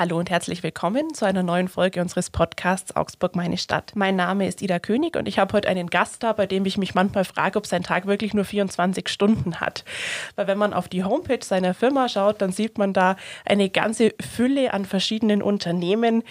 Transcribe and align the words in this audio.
Hallo 0.00 0.18
und 0.18 0.30
herzlich 0.30 0.62
willkommen 0.62 1.12
zu 1.12 1.26
einer 1.26 1.42
neuen 1.42 1.68
Folge 1.68 2.00
unseres 2.00 2.30
Podcasts 2.30 2.96
Augsburg 2.96 3.36
meine 3.36 3.58
Stadt. 3.58 3.92
Mein 3.94 4.16
Name 4.16 4.48
ist 4.48 4.62
Ida 4.62 4.78
König 4.78 5.14
und 5.14 5.28
ich 5.28 5.38
habe 5.38 5.52
heute 5.52 5.68
einen 5.68 5.90
Gast 5.90 6.22
da, 6.22 6.32
bei 6.32 6.46
dem 6.46 6.64
ich 6.64 6.78
mich 6.78 6.94
manchmal 6.94 7.26
frage, 7.26 7.58
ob 7.58 7.66
sein 7.66 7.82
Tag 7.82 8.06
wirklich 8.06 8.32
nur 8.32 8.46
24 8.46 9.10
Stunden 9.10 9.60
hat. 9.60 9.84
Weil 10.36 10.46
wenn 10.46 10.56
man 10.56 10.72
auf 10.72 10.88
die 10.88 11.04
Homepage 11.04 11.44
seiner 11.44 11.74
Firma 11.74 12.08
schaut, 12.08 12.40
dann 12.40 12.50
sieht 12.50 12.78
man 12.78 12.94
da 12.94 13.16
eine 13.44 13.68
ganze 13.68 14.14
Fülle 14.18 14.72
an 14.72 14.86
verschiedenen 14.86 15.42
Unternehmen. 15.42 16.22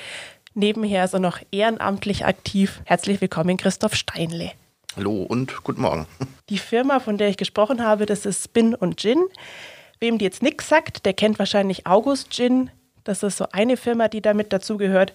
Nebenher 0.55 1.05
ist 1.05 1.13
er 1.13 1.19
noch 1.19 1.37
ehrenamtlich 1.51 2.25
aktiv. 2.25 2.81
Herzlich 2.85 3.21
willkommen, 3.21 3.55
Christoph 3.57 3.93
Steinle. 3.93 4.51
Hallo 4.95 5.21
und 5.21 5.63
guten 5.63 5.81
Morgen. 5.81 6.07
Die 6.49 6.57
Firma, 6.57 6.99
von 6.99 7.19
der 7.19 7.29
ich 7.29 7.37
gesprochen 7.37 7.85
habe, 7.85 8.07
das 8.07 8.25
ist 8.25 8.45
Spin 8.45 8.73
und 8.73 8.99
Gin. 8.99 9.23
Wem 9.99 10.17
die 10.17 10.25
jetzt 10.25 10.41
nichts 10.41 10.67
sagt, 10.67 11.05
der 11.05 11.13
kennt 11.13 11.37
wahrscheinlich 11.37 11.85
August 11.85 12.31
Gin. 12.31 12.71
Das 13.09 13.23
ist 13.23 13.37
so 13.37 13.47
eine 13.51 13.75
Firma, 13.75 14.07
die 14.07 14.21
damit 14.21 14.53
dazugehört. 14.53 15.13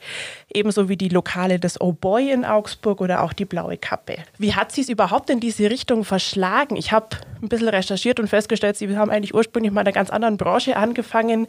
Ebenso 0.52 0.88
wie 0.88 0.96
die 0.96 1.10
Lokale 1.10 1.60
des 1.60 1.80
Oh 1.80 1.92
Boy 1.92 2.32
in 2.32 2.44
Augsburg 2.44 3.00
oder 3.00 3.22
auch 3.22 3.32
die 3.32 3.44
Blaue 3.44 3.76
Kappe. 3.76 4.16
Wie 4.36 4.52
hat 4.52 4.72
sie 4.72 4.80
es 4.80 4.88
überhaupt 4.88 5.30
in 5.30 5.38
diese 5.38 5.70
Richtung 5.70 6.02
verschlagen? 6.02 6.74
Ich 6.74 6.90
habe 6.90 7.10
ein 7.40 7.48
bisschen 7.48 7.68
recherchiert 7.68 8.18
und 8.18 8.26
festgestellt, 8.26 8.76
sie 8.76 8.96
haben 8.96 9.12
eigentlich 9.12 9.32
ursprünglich 9.32 9.72
mal 9.72 9.82
in 9.82 9.86
einer 9.86 9.94
ganz 9.94 10.10
anderen 10.10 10.38
Branche 10.38 10.76
angefangen, 10.76 11.46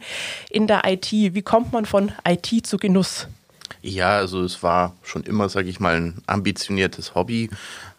in 0.48 0.68
der 0.68 0.82
IT. 0.86 1.10
Wie 1.10 1.42
kommt 1.42 1.72
man 1.72 1.84
von 1.84 2.12
IT 2.24 2.64
zu 2.64 2.76
Genuss? 2.76 3.26
Ja, 3.82 4.10
also 4.10 4.44
es 4.44 4.62
war 4.62 4.94
schon 5.02 5.24
immer, 5.24 5.48
sage 5.48 5.68
ich 5.68 5.80
mal, 5.80 5.96
ein 5.96 6.22
ambitioniertes 6.28 7.16
Hobby. 7.16 7.50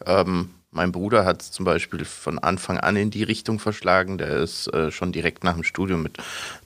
Ähm, 0.06 0.52
mein 0.78 0.92
Bruder 0.92 1.26
hat 1.26 1.42
es 1.42 1.52
zum 1.52 1.66
Beispiel 1.66 2.06
von 2.06 2.38
Anfang 2.40 2.78
an 2.78 2.96
in 2.96 3.10
die 3.10 3.24
Richtung 3.24 3.60
verschlagen. 3.60 4.18
Der 4.18 4.38
ist 4.38 4.68
äh, 4.74 4.92
schon 4.92 5.12
direkt 5.12 5.44
nach 5.44 5.56
dem 5.56 5.64
Studium, 5.64 6.04
mit, 6.04 6.18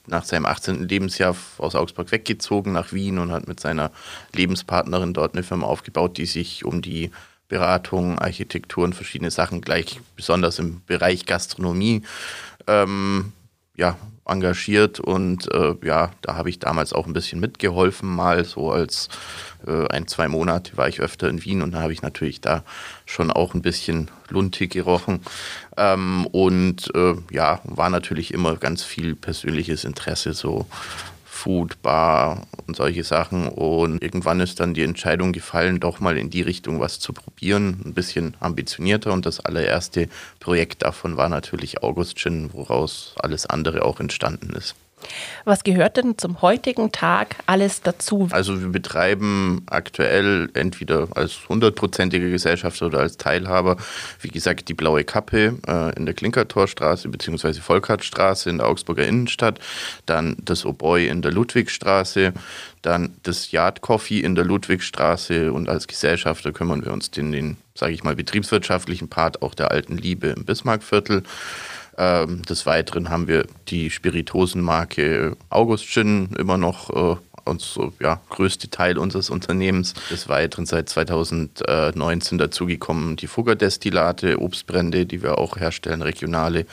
nach 0.06 0.24
seinem 0.24 0.44
18. 0.44 0.86
Lebensjahr 0.86 1.34
aus 1.58 1.74
Augsburg 1.74 2.12
weggezogen 2.12 2.72
nach 2.72 2.92
Wien 2.92 3.18
und 3.18 3.32
hat 3.32 3.48
mit 3.48 3.58
seiner 3.58 3.90
Lebenspartnerin 4.34 5.14
dort 5.14 5.34
eine 5.34 5.42
Firma 5.42 5.66
aufgebaut, 5.66 6.18
die 6.18 6.26
sich 6.26 6.64
um 6.64 6.82
die 6.82 7.10
Beratung, 7.48 8.18
Architektur 8.18 8.84
und 8.84 8.94
verschiedene 8.94 9.30
Sachen 9.30 9.62
gleich 9.62 10.00
besonders 10.14 10.58
im 10.58 10.82
Bereich 10.86 11.24
Gastronomie 11.26 12.02
ähm, 12.66 13.32
ja, 13.76 13.96
engagiert 14.24 15.00
und 15.00 15.52
äh, 15.52 15.74
ja, 15.82 16.10
da 16.22 16.36
habe 16.36 16.48
ich 16.48 16.58
damals 16.58 16.92
auch 16.92 17.06
ein 17.06 17.12
bisschen 17.12 17.40
mitgeholfen, 17.40 18.08
mal 18.08 18.44
so 18.44 18.70
als 18.70 19.08
äh, 19.66 19.88
ein, 19.88 20.06
zwei 20.06 20.28
Monate 20.28 20.76
war 20.76 20.88
ich 20.88 21.00
öfter 21.00 21.28
in 21.28 21.44
Wien 21.44 21.62
und 21.62 21.72
da 21.72 21.82
habe 21.82 21.92
ich 21.92 22.02
natürlich 22.02 22.40
da 22.40 22.62
schon 23.04 23.30
auch 23.30 23.54
ein 23.54 23.62
bisschen 23.62 24.10
Lunte 24.28 24.68
gerochen. 24.68 25.20
Ähm, 25.76 26.26
und 26.26 26.94
äh, 26.94 27.14
ja, 27.30 27.60
war 27.64 27.90
natürlich 27.90 28.32
immer 28.32 28.56
ganz 28.56 28.84
viel 28.84 29.16
persönliches 29.16 29.84
Interesse 29.84 30.34
so 30.34 30.66
Food, 31.42 31.82
Bar 31.82 32.46
und 32.68 32.76
solche 32.76 33.02
Sachen. 33.02 33.48
Und 33.48 34.00
irgendwann 34.00 34.38
ist 34.38 34.60
dann 34.60 34.74
die 34.74 34.82
Entscheidung 34.82 35.32
gefallen, 35.32 35.80
doch 35.80 35.98
mal 35.98 36.16
in 36.16 36.30
die 36.30 36.42
Richtung 36.42 36.78
was 36.78 37.00
zu 37.00 37.12
probieren, 37.12 37.80
ein 37.84 37.94
bisschen 37.94 38.36
ambitionierter. 38.38 39.12
Und 39.12 39.26
das 39.26 39.40
allererste 39.40 40.08
Projekt 40.38 40.82
davon 40.82 41.16
war 41.16 41.28
natürlich 41.28 41.82
August 41.82 42.16
Gin, 42.18 42.50
woraus 42.52 43.14
alles 43.18 43.46
andere 43.46 43.84
auch 43.84 43.98
entstanden 43.98 44.50
ist. 44.50 44.76
Was 45.44 45.64
gehört 45.64 45.96
denn 45.96 46.18
zum 46.18 46.42
heutigen 46.42 46.92
Tag 46.92 47.36
alles 47.46 47.82
dazu? 47.82 48.28
Also 48.30 48.60
wir 48.60 48.68
betreiben 48.68 49.62
aktuell 49.66 50.48
entweder 50.54 51.08
als 51.14 51.48
hundertprozentige 51.48 52.30
Gesellschafter 52.30 52.86
oder 52.86 53.00
als 53.00 53.16
Teilhaber, 53.16 53.76
wie 54.20 54.28
gesagt, 54.28 54.68
die 54.68 54.74
Blaue 54.74 55.04
Kappe 55.04 55.58
äh, 55.66 55.96
in 55.96 56.06
der 56.06 56.14
Klinkertorstraße 56.14 57.08
bzw. 57.08 57.54
Volkhartstraße 57.54 58.50
in 58.50 58.58
der 58.58 58.68
Augsburger 58.68 59.06
Innenstadt, 59.06 59.58
dann 60.06 60.36
das 60.44 60.64
Oboi 60.64 61.06
in 61.06 61.22
der 61.22 61.32
Ludwigstraße, 61.32 62.32
dann 62.82 63.14
das 63.22 63.52
Yard 63.52 63.80
Coffee 63.80 64.20
in 64.20 64.34
der 64.34 64.44
Ludwigstraße 64.44 65.52
und 65.52 65.68
als 65.68 65.86
Gesellschafter 65.86 66.52
kümmern 66.52 66.84
wir 66.84 66.92
uns 66.92 67.10
den, 67.10 67.32
den 67.32 67.56
sage 67.74 67.92
ich 67.92 68.04
mal, 68.04 68.16
betriebswirtschaftlichen 68.16 69.08
Part 69.08 69.42
auch 69.42 69.54
der 69.54 69.70
alten 69.70 69.96
Liebe 69.96 70.28
im 70.28 70.44
Bismarckviertel. 70.44 71.22
Ähm, 71.98 72.42
des 72.42 72.64
Weiteren 72.66 73.10
haben 73.10 73.28
wir 73.28 73.46
die 73.68 73.90
Spiritosenmarke 73.90 75.36
August 75.50 75.86
Gin 75.86 76.30
immer 76.38 76.56
noch 76.56 76.90
äh, 76.90 77.16
uns 77.44 77.78
ja, 78.00 78.20
größte 78.30 78.70
Teil 78.70 78.98
unseres 78.98 79.30
Unternehmens. 79.30 79.94
Des 80.10 80.28
Weiteren 80.28 80.66
seit 80.66 80.88
2019 80.88 82.38
dazugekommen 82.38 83.16
die 83.16 83.26
Fuggerdestillate, 83.26 84.40
Obstbrände, 84.40 85.06
die 85.06 85.22
wir 85.22 85.38
auch 85.38 85.56
herstellen, 85.56 86.02
regionale 86.02 86.66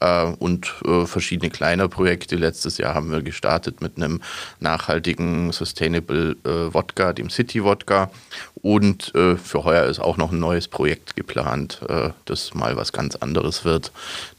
äh, 0.00 0.24
und 0.24 0.74
äh, 0.84 1.06
verschiedene 1.06 1.50
kleine 1.50 1.88
Projekte. 1.88 2.36
Letztes 2.36 2.78
Jahr 2.78 2.94
haben 2.94 3.10
wir 3.10 3.22
gestartet 3.22 3.80
mit 3.80 3.96
einem 3.96 4.20
nachhaltigen 4.60 5.52
Sustainable 5.52 6.36
äh, 6.44 6.74
Wodka, 6.74 7.12
dem 7.12 7.30
City 7.30 7.64
Wodka. 7.64 8.10
Und 8.62 9.14
äh, 9.14 9.36
für 9.36 9.64
heuer 9.64 9.84
ist 9.84 10.00
auch 10.00 10.16
noch 10.16 10.32
ein 10.32 10.40
neues 10.40 10.68
Projekt 10.68 11.16
geplant, 11.16 11.80
äh, 11.88 12.10
das 12.24 12.54
mal 12.54 12.76
was 12.76 12.92
ganz 12.92 13.16
anderes 13.16 13.64
wird, 13.64 13.92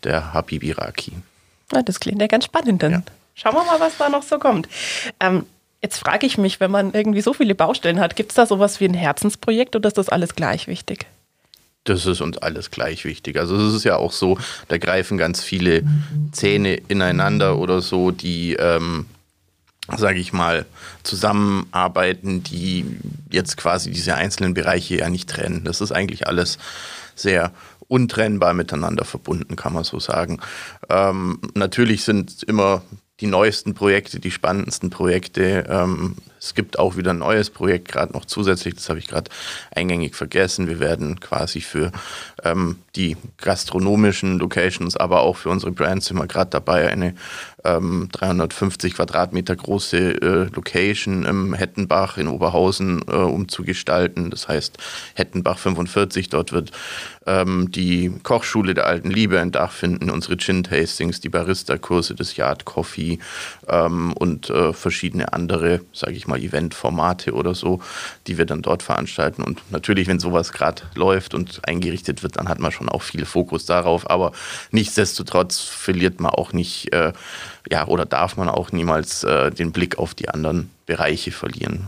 der 0.03 0.33
Habibi 0.33 0.71
Raki. 0.71 1.13
Ja, 1.71 1.81
das 1.83 1.99
klingt 1.99 2.19
ja 2.21 2.27
ganz 2.27 2.45
spannend 2.45 2.81
dann. 2.83 2.91
Ja. 2.91 3.03
Schauen 3.35 3.53
wir 3.53 3.63
mal, 3.63 3.79
was 3.79 3.97
da 3.97 4.09
noch 4.09 4.23
so 4.23 4.37
kommt. 4.37 4.67
Ähm, 5.19 5.45
Jetzt 5.81 5.97
frage 5.97 6.25
ich 6.25 6.37
mich, 6.37 6.59
wenn 6.59 6.71
man 6.71 6.93
irgendwie 6.93 7.21
so 7.21 7.33
viele 7.33 7.55
Baustellen 7.55 7.99
hat, 7.99 8.15
gibt 8.15 8.31
es 8.31 8.35
da 8.35 8.45
sowas 8.45 8.79
wie 8.79 8.85
ein 8.85 8.93
Herzensprojekt 8.93 9.75
oder 9.75 9.87
ist 9.87 9.97
das 9.97 10.09
alles 10.09 10.35
gleich 10.35 10.67
wichtig? 10.67 11.05
Das 11.85 12.05
ist 12.05 12.19
uns 12.21 12.37
alles 12.37 12.69
gleich 12.69 13.05
wichtig. 13.05 13.37
Also 13.37 13.55
es 13.55 13.73
ist 13.73 13.85
ja 13.85 13.95
auch 13.95 14.11
so, 14.11 14.37
da 14.67 14.77
greifen 14.77 15.17
ganz 15.17 15.41
viele 15.41 15.83
Zähne 16.33 16.75
ineinander 16.75 17.57
oder 17.57 17.81
so, 17.81 18.11
die, 18.11 18.53
ähm, 18.55 19.05
sage 19.95 20.19
ich 20.19 20.33
mal, 20.33 20.65
zusammenarbeiten, 21.03 22.43
die 22.43 22.85
jetzt 23.31 23.55
quasi 23.55 23.91
diese 23.91 24.15
einzelnen 24.15 24.53
Bereiche 24.53 24.97
ja 24.97 25.09
nicht 25.09 25.29
trennen. 25.29 25.63
Das 25.63 25.79
ist 25.79 25.93
eigentlich 25.93 26.27
alles 26.27 26.57
sehr 27.15 27.51
untrennbar 27.87 28.53
miteinander 28.53 29.05
verbunden, 29.05 29.55
kann 29.55 29.73
man 29.73 29.83
so 29.83 29.99
sagen. 29.99 30.39
Ähm, 30.89 31.39
natürlich 31.55 32.03
sind 32.03 32.43
immer 32.43 32.83
die 33.21 33.27
neuesten 33.27 33.73
Projekte, 33.73 34.19
die 34.19 34.31
spannendsten 34.31 34.89
Projekte. 34.89 35.65
Ähm, 35.69 36.15
es 36.39 36.53
gibt 36.53 36.79
auch 36.79 36.97
wieder 36.97 37.11
ein 37.11 37.19
neues 37.19 37.49
Projekt, 37.49 37.89
gerade 37.89 38.13
noch 38.13 38.25
zusätzlich, 38.25 38.75
das 38.75 38.89
habe 38.89 38.99
ich 38.99 39.07
gerade 39.07 39.29
eingängig 39.75 40.15
vergessen. 40.15 40.67
Wir 40.67 40.79
werden 40.79 41.19
quasi 41.19 41.61
für 41.61 41.91
ähm, 42.43 42.77
die 42.95 43.17
gastronomischen 43.37 44.39
Locations, 44.39 44.95
aber 44.97 45.21
auch 45.21 45.37
für 45.37 45.49
unsere 45.49 45.71
Brands 45.71 46.07
sind 46.07 46.17
wir 46.17 46.27
gerade 46.27 46.49
dabei, 46.49 46.89
eine 46.89 47.15
ähm, 47.65 48.09
350 48.11 48.95
Quadratmeter 48.95 49.55
große 49.55 49.97
äh, 49.97 50.49
Location 50.53 51.25
im 51.25 51.53
Hettenbach 51.53 52.17
in 52.17 52.27
Oberhausen 52.27 53.01
äh, 53.07 53.15
umzugestalten. 53.15 54.29
Das 54.29 54.47
heißt 54.47 54.77
Hettenbach 55.15 55.57
45, 55.57 56.29
dort 56.29 56.51
wird 56.51 56.71
ähm, 57.25 57.71
die 57.71 58.11
Kochschule 58.23 58.73
der 58.73 58.85
alten 58.85 59.11
Liebe 59.11 59.39
ein 59.39 59.51
Dach 59.51 59.71
finden, 59.71 60.09
unsere 60.09 60.37
Gin-Tastings, 60.37 61.19
die 61.19 61.29
Barista-Kurse, 61.29 62.15
das 62.15 62.35
Yard 62.35 62.65
Coffee 62.65 63.19
ähm, 63.67 64.13
und 64.13 64.49
äh, 64.49 64.73
verschiedene 64.73 65.33
andere, 65.33 65.81
sage 65.93 66.13
ich 66.13 66.27
mal, 66.29 66.39
Event-Formate 66.39 67.33
oder 67.33 67.53
so, 67.53 67.81
die 68.27 68.37
wir 68.37 68.45
dann 68.45 68.61
dort 68.61 68.83
veranstalten. 68.83 69.43
Und 69.43 69.61
natürlich, 69.71 70.07
wenn 70.07 70.19
sowas 70.19 70.53
gerade 70.53 70.83
läuft 70.95 71.33
und 71.33 71.61
eingerichtet 71.67 72.23
wird, 72.23 72.37
dann 72.37 72.47
hat 72.47 72.59
man 72.59 72.71
schon 72.71 72.89
auch 72.89 73.01
viel 73.01 73.25
Fokus 73.25 73.65
darauf. 73.65 74.09
Aber 74.09 74.31
nichtsdestotrotz 74.71 75.59
verliert 75.59 76.19
man 76.19 76.31
auch 76.31 76.53
nicht, 76.53 76.93
äh, 76.93 77.13
ja, 77.69 77.87
oder 77.87 78.05
darf 78.05 78.37
man 78.37 78.49
auch 78.49 78.71
niemals 78.71 79.23
äh, 79.23 79.51
den 79.51 79.71
Blick 79.71 79.97
auf 79.97 80.13
die 80.13 80.29
anderen 80.29 80.69
Bereiche 80.85 81.31
verlieren. 81.31 81.87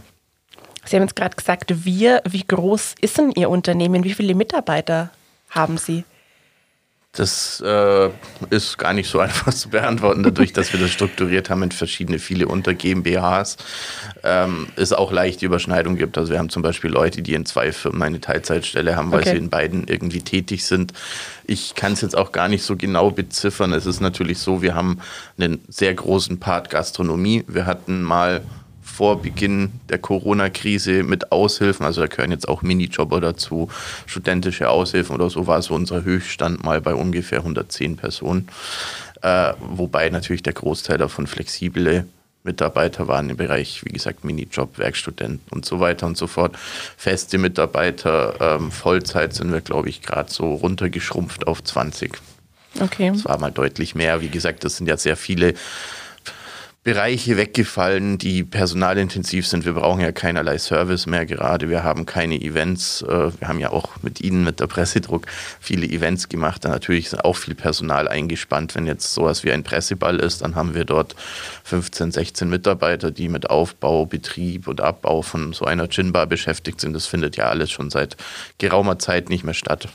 Sie 0.86 0.96
haben 0.96 1.04
jetzt 1.04 1.16
gerade 1.16 1.36
gesagt, 1.36 1.86
wir, 1.86 2.22
wie 2.28 2.44
groß 2.46 2.96
ist 3.02 3.18
denn 3.18 3.32
Ihr 3.32 3.50
Unternehmen? 3.50 4.04
Wie 4.04 4.14
viele 4.14 4.36
Mitarbeiter 4.36 5.12
haben 5.50 5.78
Sie? 5.78 6.04
Das 7.14 7.62
äh, 7.66 8.10
ist 8.52 8.78
gar 8.78 8.94
nicht 8.94 9.10
so 9.10 9.20
einfach 9.22 9.54
zu 9.54 9.70
beantworten, 9.70 10.24
dadurch, 10.24 10.54
dass 10.54 10.72
wir 10.72 10.80
das 10.80 10.92
strukturiert 10.92 11.50
haben 11.50 11.64
in 11.64 11.72
verschiedene, 11.72 12.20
viele 12.20 12.48
unter 12.48 12.74
GmbHs. 12.74 13.58
Ähm, 14.24 14.68
es 14.78 14.94
auch 14.94 15.12
leichte 15.12 15.46
Überschneidung 15.46 15.98
gibt. 15.98 16.18
Also 16.18 16.32
wir 16.32 16.40
haben 16.40 16.50
zum 16.50 16.62
Beispiel 16.62 16.90
Leute, 16.90 17.22
die 17.22 17.34
in 17.34 17.46
zwei 17.46 17.74
Firmen 17.74 18.02
eine 18.02 18.22
Teilzeitstelle 18.22 18.96
haben, 18.96 19.12
weil 19.12 19.22
okay. 19.22 19.32
sie 19.32 19.38
in 19.38 19.50
beiden 19.50 19.88
irgendwie 19.88 20.22
tätig 20.22 20.66
sind. 20.66 20.94
Ich 21.46 21.76
kann 21.76 21.94
es 21.94 22.02
jetzt 22.02 22.16
auch 22.16 22.32
gar 22.32 22.48
nicht 22.48 22.64
so 22.64 22.78
genau 22.78 23.12
beziffern. 23.12 23.74
Es 23.74 23.86
ist 23.86 24.00
natürlich 24.00 24.40
so, 24.40 24.62
wir 24.62 24.74
haben 24.74 25.00
einen 25.38 25.62
sehr 25.68 25.94
großen 25.94 26.40
Part 26.40 26.70
Gastronomie. 26.70 27.44
Wir 27.48 27.66
hatten 27.66 28.04
mal 28.04 28.42
vor 29.02 29.20
Beginn 29.20 29.72
der 29.90 29.98
Corona-Krise 29.98 31.02
mit 31.02 31.32
Aushilfen, 31.32 31.88
also 31.88 32.02
da 32.02 32.06
gehören 32.06 32.30
jetzt 32.30 32.48
auch 32.48 32.62
Minijobber 32.62 33.20
dazu, 33.20 33.68
studentische 34.06 34.70
Aushilfen 34.70 35.16
oder 35.16 35.28
so, 35.28 35.48
war 35.48 35.60
so 35.64 35.74
unser 35.74 36.04
Höchststand 36.04 36.64
mal 36.64 36.82
bei 36.82 36.94
ungefähr 36.94 37.40
110 37.40 37.98
Personen. 37.98 38.48
Äh, 39.24 39.54
wobei 39.60 40.08
natürlich 40.12 40.44
der 40.44 40.54
Großteil 40.54 41.00
davon 41.00 41.26
flexible 41.26 42.06
Mitarbeiter 42.44 43.08
waren 43.08 43.32
im 43.32 43.38
Bereich, 43.38 43.84
wie 43.86 43.92
gesagt, 43.92 44.24
Minijob, 44.24 44.78
Werkstudent 44.78 45.42
und 45.50 45.66
so 45.66 45.80
weiter 45.80 46.06
und 46.06 46.16
so 46.16 46.28
fort. 46.28 46.56
Feste 46.96 47.40
Mitarbeiter, 47.40 48.36
ähm, 48.40 48.72
Vollzeit 48.72 49.34
sind 49.34 49.52
wir, 49.52 49.62
glaube 49.62 49.90
ich, 49.90 50.04
gerade 50.04 50.32
so 50.32 50.54
runtergeschrumpft 50.54 51.48
auf 51.48 51.64
20. 51.64 52.20
Okay. 52.80 53.10
Das 53.12 53.26
war 53.26 53.40
mal 53.40 53.52
deutlich 53.52 53.96
mehr. 53.96 54.22
Wie 54.22 54.30
gesagt, 54.30 54.64
das 54.64 54.78
sind 54.78 54.86
ja 54.86 54.98
sehr 54.98 55.18
viele 55.18 55.56
Bereiche 56.84 57.38
weggefallen, 57.38 58.18
die 58.18 58.44
personalintensiv 58.44 59.46
sind. 59.46 59.66
Wir 59.66 59.74
brauchen 59.74 60.02
ja 60.02 60.12
keinerlei 60.12 60.58
Service 60.58 61.06
mehr 61.06 61.28
gerade. 61.28 61.70
Wir 61.70 61.84
haben 61.84 62.08
keine 62.08 62.42
Events. 62.42 63.04
Äh, 63.04 63.40
wir 63.40 63.48
haben 63.48 63.60
ja 63.60 63.70
auch 63.70 64.02
mit 64.02 64.20
Ihnen, 64.20 64.44
mit 64.44 64.60
der 64.60 64.66
Pressedruck, 64.66 65.28
viele 65.60 65.86
Events 65.86 66.28
gemacht. 66.28 66.66
Da 66.66 66.70
natürlich 66.70 67.06
ist 67.06 67.24
auch 67.24 67.36
viel 67.36 67.54
Personal 67.54 68.08
eingespannt. 68.08 68.74
Wenn 68.74 68.88
jetzt 68.88 69.14
sowas 69.14 69.44
wie 69.44 69.52
ein 69.52 69.62
Presseball 69.62 70.20
ist, 70.20 70.42
dann 70.42 70.56
haben 70.56 70.74
wir 70.74 70.86
dort 70.86 71.16
15, 71.66 72.14
16 72.14 72.50
Mitarbeiter, 72.50 73.12
die 73.12 73.30
mit 73.30 73.48
Aufbau, 73.52 74.08
Betrieb 74.08 74.68
und 74.68 74.82
Abbau 74.82 75.22
von 75.22 75.54
so 75.54 75.66
einer 75.66 75.88
Ginbar 75.88 76.26
beschäftigt 76.26 76.82
sind. 76.82 76.94
Das 76.94 77.06
findet 77.06 77.38
ja 77.38 77.46
alles 77.50 77.70
schon 77.70 77.92
seit 77.92 78.18
geraumer 78.58 78.98
Zeit 78.98 79.30
nicht 79.30 79.44
mehr 79.44 79.54
statt. 79.54 79.88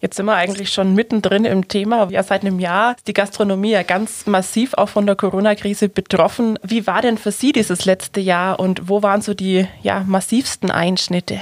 Jetzt 0.00 0.16
sind 0.16 0.26
wir 0.26 0.34
eigentlich 0.34 0.72
schon 0.72 0.94
mittendrin 0.94 1.44
im 1.44 1.68
Thema. 1.68 2.08
Ja, 2.10 2.22
seit 2.22 2.42
einem 2.42 2.60
Jahr 2.60 2.96
ist 2.96 3.08
die 3.08 3.12
Gastronomie 3.12 3.72
ja 3.72 3.82
ganz 3.82 4.26
massiv 4.26 4.74
auch 4.74 4.88
von 4.88 5.06
der 5.06 5.16
Corona-Krise 5.16 5.88
betroffen. 5.88 6.58
Wie 6.62 6.86
war 6.86 7.02
denn 7.02 7.18
für 7.18 7.32
Sie 7.32 7.52
dieses 7.52 7.84
letzte 7.84 8.20
Jahr 8.20 8.60
und 8.60 8.88
wo 8.88 9.02
waren 9.02 9.22
so 9.22 9.34
die 9.34 9.66
ja, 9.82 10.04
massivsten 10.06 10.70
Einschnitte? 10.70 11.40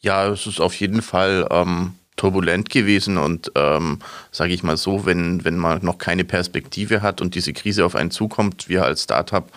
Ja, 0.00 0.28
es 0.28 0.46
ist 0.46 0.60
auf 0.60 0.74
jeden 0.74 1.02
Fall 1.02 1.46
ähm, 1.50 1.94
turbulent 2.16 2.70
gewesen 2.70 3.16
und 3.16 3.52
ähm, 3.54 3.98
sage 4.30 4.52
ich 4.52 4.62
mal 4.62 4.76
so, 4.76 5.06
wenn, 5.06 5.44
wenn 5.44 5.56
man 5.56 5.82
noch 5.82 5.98
keine 5.98 6.24
Perspektive 6.24 7.02
hat 7.02 7.20
und 7.20 7.34
diese 7.34 7.52
Krise 7.52 7.84
auf 7.84 7.94
einen 7.94 8.10
zukommt, 8.10 8.68
wir 8.68 8.84
als 8.84 9.04
Startup, 9.04 9.50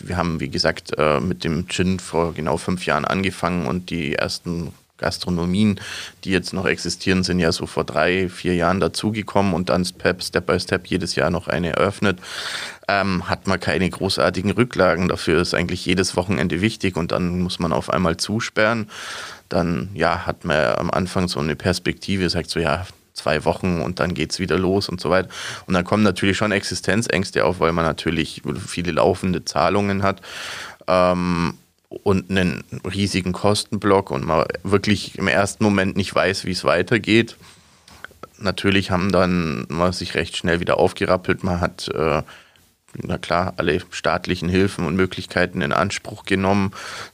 wir 0.00 0.16
haben 0.16 0.40
wie 0.40 0.48
gesagt 0.48 0.92
äh, 0.98 1.20
mit 1.20 1.44
dem 1.44 1.68
Gin 1.68 1.98
vor 2.00 2.34
genau 2.34 2.56
fünf 2.56 2.84
Jahren 2.84 3.04
angefangen 3.04 3.66
und 3.66 3.90
die 3.90 4.14
ersten 4.16 4.74
Gastronomien, 5.04 5.78
die 6.24 6.30
jetzt 6.30 6.54
noch 6.54 6.64
existieren, 6.64 7.24
sind 7.24 7.38
ja 7.38 7.52
so 7.52 7.66
vor 7.66 7.84
drei, 7.84 8.30
vier 8.30 8.54
Jahren 8.54 8.80
dazugekommen 8.80 9.52
und 9.52 9.68
dann 9.68 9.84
Step, 9.84 10.46
by 10.46 10.58
Step 10.58 10.86
jedes 10.86 11.14
Jahr 11.14 11.28
noch 11.28 11.46
eine 11.46 11.76
eröffnet. 11.76 12.18
Ähm, 12.88 13.28
hat 13.28 13.46
man 13.46 13.60
keine 13.60 13.88
großartigen 13.88 14.50
Rücklagen. 14.50 15.08
Dafür 15.08 15.42
ist 15.42 15.52
eigentlich 15.52 15.84
jedes 15.84 16.16
Wochenende 16.16 16.62
wichtig 16.62 16.96
und 16.96 17.12
dann 17.12 17.40
muss 17.40 17.58
man 17.58 17.72
auf 17.72 17.90
einmal 17.90 18.16
zusperren. 18.16 18.88
Dann 19.50 19.90
ja, 19.92 20.24
hat 20.26 20.46
man 20.46 20.56
am 20.76 20.90
Anfang 20.90 21.28
so 21.28 21.40
eine 21.40 21.54
Perspektive, 21.54 22.30
sagt 22.30 22.48
so, 22.48 22.60
ja, 22.60 22.86
zwei 23.12 23.44
Wochen 23.44 23.80
und 23.80 24.00
dann 24.00 24.14
geht 24.14 24.32
es 24.32 24.40
wieder 24.40 24.58
los 24.58 24.88
und 24.88 25.00
so 25.00 25.10
weiter. 25.10 25.28
Und 25.66 25.74
dann 25.74 25.84
kommen 25.84 26.02
natürlich 26.02 26.36
schon 26.36 26.50
Existenzängste 26.50 27.44
auf, 27.44 27.60
weil 27.60 27.72
man 27.72 27.84
natürlich 27.84 28.42
viele 28.66 28.92
laufende 28.92 29.44
Zahlungen 29.44 30.02
hat. 30.02 30.20
Ähm, 30.88 31.54
und 32.02 32.30
einen 32.30 32.64
riesigen 32.84 33.32
Kostenblock 33.32 34.10
und 34.10 34.24
man 34.24 34.44
wirklich 34.62 35.18
im 35.18 35.28
ersten 35.28 35.64
Moment 35.64 35.96
nicht 35.96 36.14
weiß, 36.14 36.44
wie 36.44 36.52
es 36.52 36.64
weitergeht. 36.64 37.36
Natürlich 38.38 38.90
haben 38.90 39.12
dann 39.12 39.66
man 39.68 39.92
sich 39.92 40.14
recht 40.14 40.36
schnell 40.36 40.60
wieder 40.60 40.78
aufgerappelt. 40.78 41.44
Man 41.44 41.60
hat, 41.60 41.88
äh, 41.88 42.22
na 42.96 43.18
klar, 43.18 43.54
alle 43.56 43.80
staatlichen 43.90 44.48
Hilfen 44.48 44.86
und 44.86 44.96
Möglichkeiten 44.96 45.62
in 45.62 45.72
Anspruch 45.72 46.24
genommen. 46.24 46.72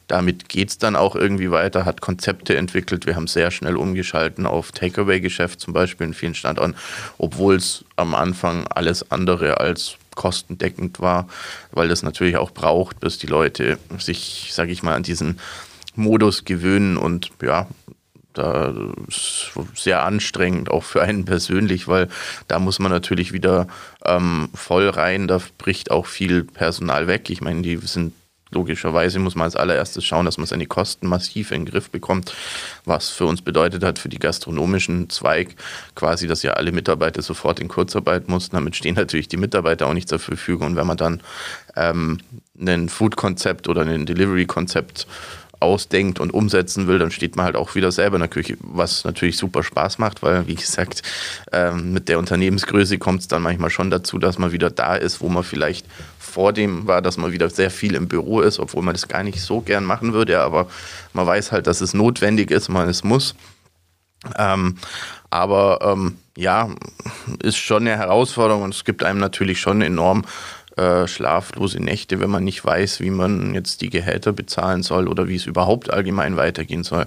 Damit 0.08 0.48
geht 0.48 0.70
es 0.70 0.78
dann 0.78 0.96
auch 0.96 1.14
irgendwie 1.14 1.50
weiter, 1.50 1.84
hat 1.84 2.00
Konzepte 2.00 2.56
entwickelt. 2.56 3.06
Wir 3.06 3.16
haben 3.16 3.26
sehr 3.26 3.50
schnell 3.50 3.76
umgeschalten 3.76 4.46
auf 4.46 4.72
Takeaway-Geschäft 4.72 5.60
zum 5.60 5.72
Beispiel 5.72 6.08
in 6.08 6.14
vielen 6.14 6.34
Standorten, 6.34 6.74
obwohl 7.18 7.56
es 7.56 7.84
am 7.96 8.14
Anfang 8.14 8.66
alles 8.68 9.10
andere 9.10 9.60
als 9.60 9.98
kostendeckend 10.14 11.00
war, 11.00 11.28
weil 11.72 11.88
das 11.88 12.02
natürlich 12.02 12.36
auch 12.36 12.50
braucht, 12.50 13.00
bis 13.00 13.18
die 13.18 13.26
Leute 13.26 13.78
sich, 13.98 14.50
sage 14.52 14.72
ich 14.72 14.82
mal, 14.82 14.94
an 14.94 15.02
diesen 15.02 15.38
Modus 15.94 16.44
gewöhnen 16.44 16.96
und 16.96 17.30
ja, 17.42 17.66
da 18.32 18.72
ist 19.08 19.50
sehr 19.74 20.04
anstrengend, 20.04 20.70
auch 20.70 20.84
für 20.84 21.02
einen 21.02 21.24
persönlich, 21.26 21.88
weil 21.88 22.08
da 22.48 22.58
muss 22.58 22.78
man 22.78 22.92
natürlich 22.92 23.32
wieder 23.32 23.66
ähm, 24.04 24.48
voll 24.54 24.88
rein, 24.88 25.28
da 25.28 25.40
bricht 25.58 25.90
auch 25.90 26.06
viel 26.06 26.44
Personal 26.44 27.06
weg. 27.06 27.30
Ich 27.30 27.40
meine, 27.40 27.62
die 27.62 27.76
sind 27.78 28.12
logischerweise 28.52 29.18
muss 29.18 29.34
man 29.34 29.44
als 29.44 29.56
allererstes 29.56 30.04
schauen, 30.04 30.24
dass 30.24 30.38
man 30.38 30.46
seine 30.46 30.66
Kosten 30.66 31.06
massiv 31.06 31.50
in 31.50 31.64
den 31.64 31.72
Griff 31.72 31.90
bekommt, 31.90 32.34
was 32.84 33.10
für 33.10 33.26
uns 33.26 33.42
bedeutet 33.42 33.84
hat, 33.84 33.98
für 33.98 34.08
die 34.08 34.18
gastronomischen 34.18 35.10
Zweig 35.10 35.56
quasi, 35.94 36.26
dass 36.26 36.42
ja 36.42 36.52
alle 36.52 36.72
Mitarbeiter 36.72 37.22
sofort 37.22 37.60
in 37.60 37.68
Kurzarbeit 37.68 38.28
mussten. 38.28 38.56
Damit 38.56 38.76
stehen 38.76 38.94
natürlich 38.94 39.28
die 39.28 39.36
Mitarbeiter 39.36 39.86
auch 39.86 39.94
nicht 39.94 40.08
zur 40.08 40.18
Verfügung. 40.18 40.68
Und 40.68 40.76
wenn 40.76 40.86
man 40.86 40.96
dann 40.96 41.20
ähm, 41.76 42.18
ein 42.60 42.88
Food-Konzept 42.88 43.68
oder 43.68 43.82
ein 43.82 44.06
Delivery-Konzept 44.06 45.06
ausdenkt 45.60 46.18
und 46.18 46.32
umsetzen 46.32 46.86
will, 46.86 46.98
dann 46.98 47.10
steht 47.10 47.36
man 47.36 47.44
halt 47.44 47.56
auch 47.56 47.74
wieder 47.74 47.92
selber 47.92 48.16
in 48.16 48.20
der 48.20 48.28
Küche, 48.28 48.56
was 48.60 49.04
natürlich 49.04 49.36
super 49.36 49.62
Spaß 49.62 49.98
macht, 49.98 50.22
weil, 50.22 50.46
wie 50.46 50.54
gesagt, 50.54 51.02
ähm, 51.52 51.92
mit 51.92 52.08
der 52.08 52.18
Unternehmensgröße 52.18 52.98
kommt 52.98 53.20
es 53.20 53.28
dann 53.28 53.42
manchmal 53.42 53.70
schon 53.70 53.90
dazu, 53.90 54.18
dass 54.18 54.38
man 54.38 54.52
wieder 54.52 54.70
da 54.70 54.96
ist, 54.96 55.20
wo 55.20 55.28
man 55.28 55.44
vielleicht 55.44 55.86
vor 56.30 56.52
dem 56.52 56.86
war, 56.86 57.02
dass 57.02 57.16
man 57.16 57.32
wieder 57.32 57.50
sehr 57.50 57.70
viel 57.70 57.94
im 57.94 58.08
Büro 58.08 58.40
ist, 58.40 58.58
obwohl 58.58 58.82
man 58.82 58.94
das 58.94 59.08
gar 59.08 59.22
nicht 59.22 59.42
so 59.42 59.60
gern 59.60 59.84
machen 59.84 60.12
würde, 60.12 60.40
aber 60.40 60.68
man 61.12 61.26
weiß 61.26 61.52
halt, 61.52 61.66
dass 61.66 61.80
es 61.80 61.92
notwendig 61.92 62.50
ist, 62.50 62.68
man 62.68 62.88
es 62.88 63.04
muss. 63.04 63.34
Ähm, 64.38 64.76
aber 65.30 65.78
ähm, 65.82 66.16
ja, 66.36 66.68
ist 67.42 67.56
schon 67.56 67.86
eine 67.86 67.96
Herausforderung 67.96 68.62
und 68.62 68.74
es 68.74 68.84
gibt 68.84 69.02
einem 69.04 69.18
natürlich 69.18 69.60
schon 69.60 69.82
enorm 69.82 70.24
äh, 70.80 71.06
schlaflose 71.06 71.78
Nächte, 71.78 72.20
wenn 72.20 72.30
man 72.30 72.42
nicht 72.42 72.64
weiß, 72.64 73.00
wie 73.00 73.10
man 73.10 73.52
jetzt 73.52 73.82
die 73.82 73.90
Gehälter 73.90 74.32
bezahlen 74.32 74.82
soll 74.82 75.08
oder 75.08 75.28
wie 75.28 75.36
es 75.36 75.44
überhaupt 75.44 75.92
allgemein 75.92 76.38
weitergehen 76.38 76.84
soll. 76.84 77.04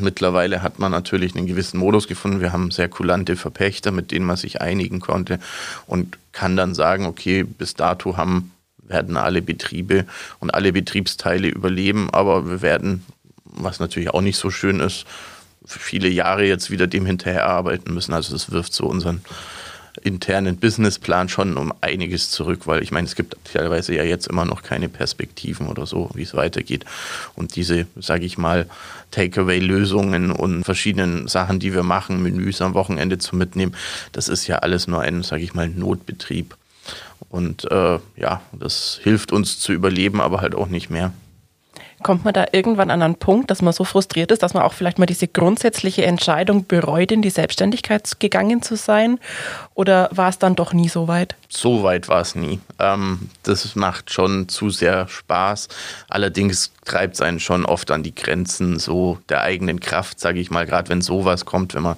Mittlerweile 0.00 0.60
hat 0.62 0.78
man 0.78 0.92
natürlich 0.92 1.34
einen 1.34 1.46
gewissen 1.46 1.78
Modus 1.78 2.06
gefunden. 2.06 2.42
Wir 2.42 2.52
haben 2.52 2.70
sehr 2.70 2.88
kulante 2.88 3.36
Verpächter, 3.36 3.92
mit 3.92 4.10
denen 4.10 4.26
man 4.26 4.36
sich 4.36 4.60
einigen 4.60 5.00
konnte 5.00 5.38
und 5.86 6.18
kann 6.32 6.54
dann 6.54 6.74
sagen, 6.74 7.06
okay, 7.06 7.44
bis 7.44 7.72
dato 7.72 8.18
haben 8.18 8.52
werden 8.82 9.16
alle 9.16 9.40
Betriebe 9.40 10.04
und 10.40 10.52
alle 10.52 10.70
Betriebsteile 10.72 11.48
überleben, 11.48 12.10
aber 12.12 12.46
wir 12.46 12.60
werden, 12.60 13.06
was 13.44 13.80
natürlich 13.80 14.10
auch 14.10 14.20
nicht 14.20 14.36
so 14.36 14.50
schön 14.50 14.80
ist, 14.80 15.06
viele 15.64 16.08
Jahre 16.08 16.44
jetzt 16.44 16.70
wieder 16.70 16.86
dem 16.86 17.06
hinterherarbeiten 17.06 17.94
müssen. 17.94 18.12
Also 18.12 18.34
das 18.34 18.50
wirft 18.50 18.74
so 18.74 18.84
unseren 18.84 19.22
internen 20.00 20.56
Businessplan 20.56 21.28
schon 21.28 21.56
um 21.56 21.72
einiges 21.80 22.30
zurück, 22.30 22.66
weil 22.66 22.82
ich 22.82 22.90
meine, 22.90 23.06
es 23.06 23.14
gibt 23.14 23.36
teilweise 23.44 23.94
ja 23.94 24.02
jetzt 24.02 24.26
immer 24.26 24.44
noch 24.44 24.62
keine 24.62 24.88
Perspektiven 24.88 25.66
oder 25.66 25.86
so, 25.86 26.10
wie 26.14 26.22
es 26.22 26.34
weitergeht. 26.34 26.84
Und 27.34 27.56
diese, 27.56 27.86
sage 27.96 28.24
ich 28.24 28.38
mal, 28.38 28.66
Takeaway-Lösungen 29.10 30.30
und 30.30 30.64
verschiedenen 30.64 31.28
Sachen, 31.28 31.58
die 31.58 31.74
wir 31.74 31.82
machen, 31.82 32.22
Menüs 32.22 32.62
am 32.62 32.74
Wochenende 32.74 33.18
zu 33.18 33.36
mitnehmen, 33.36 33.76
das 34.12 34.28
ist 34.28 34.46
ja 34.46 34.58
alles 34.58 34.86
nur 34.86 35.02
ein, 35.02 35.22
sage 35.22 35.42
ich 35.42 35.54
mal, 35.54 35.68
Notbetrieb. 35.68 36.56
Und 37.28 37.70
äh, 37.70 37.98
ja, 38.16 38.42
das 38.52 38.98
hilft 39.02 39.32
uns 39.32 39.58
zu 39.58 39.72
überleben, 39.72 40.20
aber 40.20 40.40
halt 40.40 40.54
auch 40.54 40.68
nicht 40.68 40.90
mehr. 40.90 41.12
Kommt 42.02 42.24
man 42.24 42.34
da 42.34 42.46
irgendwann 42.52 42.90
an 42.90 43.02
einen 43.02 43.14
Punkt, 43.14 43.50
dass 43.50 43.62
man 43.62 43.72
so 43.72 43.84
frustriert 43.84 44.30
ist, 44.30 44.42
dass 44.42 44.54
man 44.54 44.62
auch 44.62 44.72
vielleicht 44.72 44.98
mal 44.98 45.06
diese 45.06 45.28
grundsätzliche 45.28 46.04
Entscheidung 46.04 46.66
bereut, 46.66 47.12
in 47.12 47.22
die 47.22 47.30
Selbstständigkeit 47.30 48.20
gegangen 48.20 48.62
zu 48.62 48.76
sein? 48.76 49.18
Oder 49.74 50.08
war 50.12 50.28
es 50.28 50.38
dann 50.38 50.54
doch 50.56 50.72
nie 50.72 50.88
so 50.88 51.08
weit? 51.08 51.36
So 51.48 51.82
weit 51.82 52.08
war 52.08 52.20
es 52.20 52.34
nie. 52.34 52.60
Ähm, 52.78 53.30
das 53.42 53.74
macht 53.74 54.12
schon 54.12 54.48
zu 54.48 54.70
sehr 54.70 55.08
Spaß. 55.08 55.68
Allerdings 56.08 56.72
treibt 56.84 57.14
es 57.14 57.20
einen 57.20 57.40
schon 57.40 57.64
oft 57.64 57.90
an 57.90 58.02
die 58.02 58.14
Grenzen 58.14 58.78
so 58.78 59.18
der 59.28 59.42
eigenen 59.42 59.80
Kraft, 59.80 60.20
sage 60.20 60.40
ich 60.40 60.50
mal. 60.50 60.66
Gerade 60.66 60.88
wenn 60.88 61.02
sowas 61.02 61.44
kommt, 61.44 61.74
wenn 61.74 61.82
man 61.82 61.96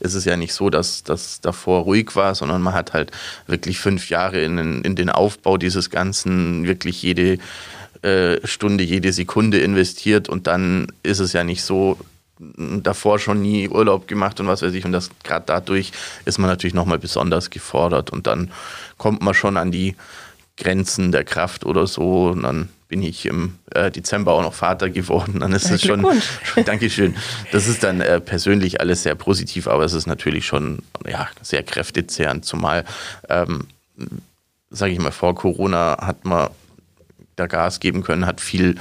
ist 0.00 0.14
es 0.14 0.24
ja 0.24 0.36
nicht 0.36 0.52
so, 0.52 0.70
dass 0.70 1.02
das 1.02 1.40
davor 1.40 1.82
ruhig 1.82 2.14
war, 2.14 2.34
sondern 2.34 2.62
man 2.62 2.74
hat 2.74 2.92
halt 2.92 3.10
wirklich 3.46 3.78
fünf 3.78 4.10
Jahre 4.10 4.42
in, 4.42 4.82
in 4.82 4.96
den 4.96 5.10
Aufbau 5.10 5.56
dieses 5.56 5.90
Ganzen, 5.90 6.66
wirklich 6.66 7.02
jede 7.02 7.38
äh, 8.04 8.46
Stunde, 8.46 8.84
jede 8.84 9.12
Sekunde 9.12 9.58
investiert 9.60 10.28
und 10.28 10.46
dann 10.46 10.88
ist 11.02 11.20
es 11.20 11.32
ja 11.32 11.42
nicht 11.42 11.62
so, 11.62 11.98
davor 12.38 13.18
schon 13.18 13.40
nie 13.40 13.68
Urlaub 13.68 14.08
gemacht 14.08 14.40
und 14.40 14.46
was 14.46 14.62
weiß 14.62 14.74
ich. 14.74 14.84
Und 14.84 14.92
das 14.92 15.10
gerade 15.22 15.44
dadurch 15.46 15.92
ist 16.24 16.38
man 16.38 16.50
natürlich 16.50 16.74
nochmal 16.74 16.98
besonders 16.98 17.50
gefordert 17.50 18.10
und 18.10 18.26
dann 18.26 18.50
kommt 18.98 19.22
man 19.22 19.34
schon 19.34 19.56
an 19.56 19.70
die 19.70 19.94
Grenzen 20.56 21.12
der 21.12 21.24
Kraft 21.24 21.64
oder 21.64 21.86
so. 21.86 22.26
Und 22.28 22.42
dann 22.42 22.68
bin 22.88 23.02
ich 23.02 23.26
im 23.26 23.54
äh, 23.74 23.90
Dezember 23.90 24.32
auch 24.32 24.42
noch 24.42 24.54
Vater 24.54 24.90
geworden. 24.90 25.40
Dann 25.40 25.52
ist 25.52 25.70
es 25.70 25.82
schon, 25.82 26.06
schon. 26.42 26.64
Dankeschön. 26.64 27.16
Das 27.52 27.66
ist 27.66 27.82
dann 27.82 28.00
äh, 28.00 28.20
persönlich 28.20 28.80
alles 28.80 29.02
sehr 29.02 29.14
positiv, 29.14 29.66
aber 29.66 29.84
es 29.84 29.94
ist 29.94 30.06
natürlich 30.06 30.46
schon 30.46 30.80
ja, 31.08 31.28
sehr 31.42 31.62
kräftezehrend, 31.62 32.44
zumal, 32.44 32.84
ähm, 33.28 33.66
sage 34.70 34.92
ich 34.92 34.98
mal, 34.98 35.12
vor 35.12 35.34
Corona 35.34 35.96
hat 36.00 36.24
man 36.24 36.50
da 37.36 37.46
Gas 37.46 37.80
geben 37.80 38.02
können, 38.02 38.26
hat 38.26 38.40
viel 38.40 38.76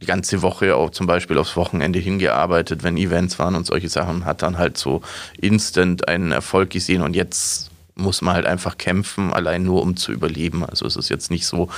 die 0.00 0.06
ganze 0.06 0.42
Woche 0.42 0.76
auch 0.76 0.90
zum 0.90 1.06
Beispiel 1.06 1.38
aufs 1.38 1.56
Wochenende 1.56 1.98
hingearbeitet, 1.98 2.82
wenn 2.84 2.96
Events 2.96 3.38
waren 3.38 3.56
und 3.56 3.66
solche 3.66 3.88
Sachen, 3.88 4.24
hat 4.24 4.42
dann 4.42 4.58
halt 4.58 4.78
so 4.78 5.02
instant 5.40 6.06
einen 6.08 6.32
Erfolg 6.32 6.70
gesehen 6.70 7.02
und 7.02 7.16
jetzt 7.16 7.70
muss 7.98 8.22
man 8.22 8.34
halt 8.34 8.46
einfach 8.46 8.78
kämpfen, 8.78 9.32
allein 9.32 9.64
nur 9.64 9.82
um 9.82 9.96
zu 9.96 10.12
überleben. 10.12 10.64
Also 10.64 10.86
es 10.86 10.94
ist 10.94 11.08
jetzt 11.08 11.32
nicht 11.32 11.46
so, 11.46 11.68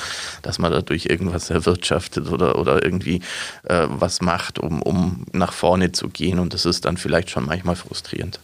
dass 0.43 0.59
man 0.59 0.71
dadurch 0.71 1.07
irgendwas 1.07 1.49
erwirtschaftet 1.49 2.31
oder, 2.31 2.59
oder 2.59 2.85
irgendwie 2.85 3.23
äh, 3.65 3.87
was 3.89 4.21
macht, 4.21 4.59
um, 4.59 4.83
um 4.83 5.25
nach 5.33 5.55
vorne 5.55 5.93
zu 5.93 6.09
gehen 6.09 6.39
und 6.39 6.53
das 6.53 6.67
ist 6.67 6.85
dann 6.85 6.99
vielleicht 6.99 7.31
schon 7.31 7.47
manchmal 7.47 7.77
frustrierend. 7.77 8.39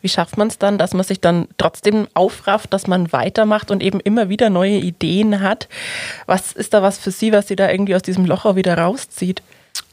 Wie 0.00 0.08
schafft 0.08 0.36
man 0.36 0.48
es 0.48 0.58
dann, 0.58 0.78
dass 0.78 0.94
man 0.94 1.04
sich 1.04 1.20
dann 1.20 1.48
trotzdem 1.56 2.06
aufrafft, 2.14 2.72
dass 2.72 2.86
man 2.86 3.12
weitermacht 3.12 3.70
und 3.70 3.82
eben 3.82 4.00
immer 4.00 4.28
wieder 4.28 4.50
neue 4.50 4.76
Ideen 4.76 5.40
hat? 5.40 5.68
Was 6.26 6.52
ist 6.52 6.74
da 6.74 6.82
was 6.82 6.98
für 6.98 7.10
Sie, 7.10 7.32
was 7.32 7.48
Sie 7.48 7.56
da 7.56 7.70
irgendwie 7.70 7.94
aus 7.94 8.02
diesem 8.02 8.24
Loch 8.24 8.44
auch 8.44 8.56
wieder 8.56 8.76
rauszieht? 8.78 9.42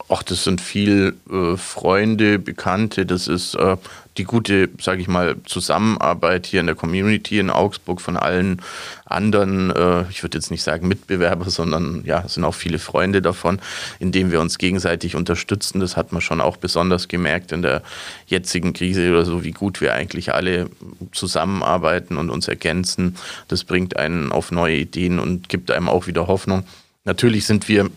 Ach, 0.10 0.24
das 0.24 0.44
sind 0.44 0.60
viel 0.60 1.16
äh, 1.32 1.56
Freunde, 1.56 2.38
Bekannte, 2.38 3.06
das 3.06 3.28
ist 3.28 3.56
äh, 3.56 3.78
die 4.18 4.26
gute, 4.26 4.70
sage 4.80 5.02
ich 5.02 5.08
mal, 5.08 5.38
Zusammenarbeit 5.46 6.46
hier 6.46 6.60
in 6.60 6.66
der 6.66 6.76
Community 6.76 7.40
in 7.40 7.50
Augsburg 7.50 8.02
von 8.02 8.18
allen 8.18 8.62
anderen, 9.06 9.72
äh, 9.72 10.10
ich 10.10 10.24
würde 10.24 10.38
jetzt 10.38 10.52
nicht 10.52 10.64
sagen 10.64 10.88
Mitbewerber, 10.88 11.50
sondern 11.50 12.04
ja, 12.06 12.24
es 12.26 12.34
sind 12.34 12.44
auch 12.44 12.54
viele 12.54 12.80
Freunde 12.80 13.22
davon, 13.22 13.60
indem 14.00 14.32
wir 14.32 14.42
uns 14.42 14.58
gegenseitig 14.58 15.16
unterstützen. 15.16 15.80
Das 15.80 15.96
hat 15.96 16.12
man 16.12 16.22
schon 16.22 16.42
auch 16.42 16.58
besonders 16.58 17.08
gemerkt 17.08 17.52
in 17.52 17.62
der 17.62 17.84
jetzigen 18.28 18.74
Krise 18.74 19.10
oder 19.12 19.26
so, 19.26 19.44
wie 19.44 19.52
gut 19.52 19.80
wir 19.80 19.94
eigentlich 19.94 20.34
alle 20.34 20.70
zusammenarbeiten 21.14 22.18
und 22.18 22.30
uns 22.30 22.48
ergänzen. 22.48 23.16
Das 23.48 23.64
bringt 23.64 23.98
einen 23.98 24.32
auf 24.32 24.52
neue 24.52 24.76
Ideen 24.76 25.20
und 25.20 25.48
gibt 25.48 25.72
einem 25.72 25.88
auch 25.88 26.08
wieder 26.08 26.28
Hoffnung. 26.28 26.66
Natürlich 27.06 27.46
sind 27.46 27.68
wir 27.68 27.90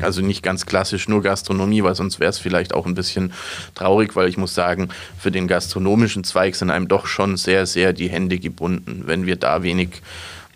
also 0.00 0.22
nicht 0.22 0.42
ganz 0.42 0.64
klassisch 0.64 1.08
nur 1.08 1.22
Gastronomie, 1.22 1.82
weil 1.82 1.94
sonst 1.94 2.20
wäre 2.20 2.30
es 2.30 2.38
vielleicht 2.38 2.74
auch 2.74 2.86
ein 2.86 2.94
bisschen 2.94 3.32
traurig, 3.74 4.16
weil 4.16 4.28
ich 4.28 4.38
muss 4.38 4.54
sagen, 4.54 4.88
für 5.18 5.30
den 5.30 5.46
gastronomischen 5.46 6.24
Zweig 6.24 6.56
sind 6.56 6.70
einem 6.70 6.88
doch 6.88 7.06
schon 7.06 7.36
sehr, 7.36 7.66
sehr 7.66 7.92
die 7.92 8.08
Hände 8.08 8.38
gebunden. 8.38 9.02
Wenn 9.06 9.26
wir 9.26 9.36
da 9.36 9.62
wenig 9.62 10.02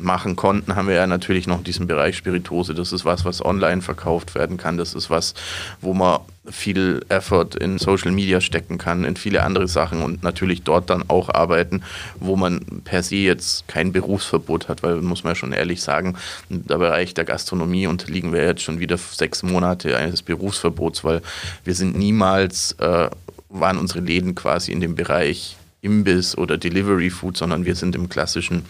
machen 0.00 0.37
konnten, 0.37 0.75
haben 0.75 0.88
wir 0.88 0.95
ja 0.95 1.07
natürlich 1.07 1.47
noch 1.47 1.62
diesen 1.62 1.87
Bereich 1.87 2.16
Spiritose. 2.16 2.75
Das 2.75 2.92
ist 2.92 3.04
was, 3.04 3.25
was 3.25 3.45
online 3.45 3.83
verkauft 3.83 4.35
werden 4.35 4.57
kann. 4.57 4.76
Das 4.76 4.95
ist 4.95 5.11
was, 5.11 5.35
wo 5.80 5.95
man 5.95 6.21
viel 6.49 7.04
Effort 7.09 7.50
in 7.61 7.78
Social 7.78 8.11
Media 8.11 8.40
stecken 8.40 8.78
kann, 8.78 9.04
in 9.04 9.16
viele 9.16 9.42
andere 9.42 9.69
Sachen 9.69 10.02
und 10.02 10.23
natürlich 10.23 10.62
dort 10.62 10.90
dann 10.90 11.04
auch 11.09 11.28
arbeiten, 11.28 11.83
wo 12.19 12.37
man 12.37 12.61
per 12.85 13.02
se 13.02 13.16
jetzt 13.16 13.69
kein 13.69 13.92
Berufsverbot 13.92 14.69
hat, 14.69 14.83
weil 14.83 14.97
muss 14.97 15.23
man 15.23 15.33
ja 15.33 15.35
schon 15.35 15.52
ehrlich 15.52 15.83
sagen, 15.83 16.16
der 16.49 16.78
Bereich 16.78 17.14
der 17.14 17.25
Gastronomie 17.25 17.87
unterliegen 17.87 18.33
wir 18.33 18.45
jetzt 18.45 18.62
schon 18.62 18.80
wieder 18.80 18.97
sechs 18.97 19.42
Monate 19.42 19.97
eines 19.97 20.23
Berufsverbots, 20.23 21.04
weil 21.04 21.21
wir 21.64 21.75
sind 21.75 21.97
niemals, 21.97 22.73
äh, 22.78 23.11
waren 23.50 23.78
unsere 23.78 24.00
Läden 24.00 24.35
quasi 24.35 24.73
in 24.73 24.80
dem 24.80 24.95
Bereich 24.95 25.57
Imbiss 25.83 26.37
oder 26.37 26.59
Delivery 26.59 27.11
Food, 27.11 27.37
sondern 27.37 27.64
wir 27.64 27.75
sind 27.75 27.95
im 27.95 28.09
klassischen 28.09 28.64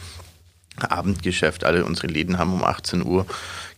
Abendgeschäft. 0.79 1.65
Alle 1.65 1.85
unsere 1.85 2.07
Läden 2.07 2.39
haben 2.39 2.53
um 2.53 2.65
18 2.65 3.05
Uhr 3.05 3.27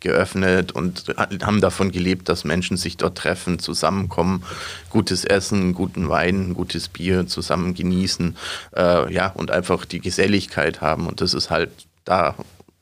geöffnet 0.01 0.73
und 0.73 1.15
haben 1.17 1.61
davon 1.61 1.93
gelebt, 1.93 2.29
dass 2.29 2.45
Menschen 2.45 2.77
sich 2.77 2.97
dort 2.97 3.19
treffen, 3.19 3.59
zusammenkommen, 3.59 4.43
gutes 4.91 5.25
Essen, 5.25 5.75
guten 5.75 6.09
Wein, 6.09 6.55
gutes 6.55 6.89
Bier 6.89 7.27
zusammen 7.27 7.75
genießen, 7.75 8.37
äh, 8.77 9.13
ja, 9.13 9.29
und 9.29 9.51
einfach 9.51 9.85
die 9.85 10.01
Geselligkeit 10.01 10.81
haben. 10.81 11.07
Und 11.07 11.21
das 11.21 11.35
ist 11.35 11.51
halt 11.51 11.71
da 12.05 12.35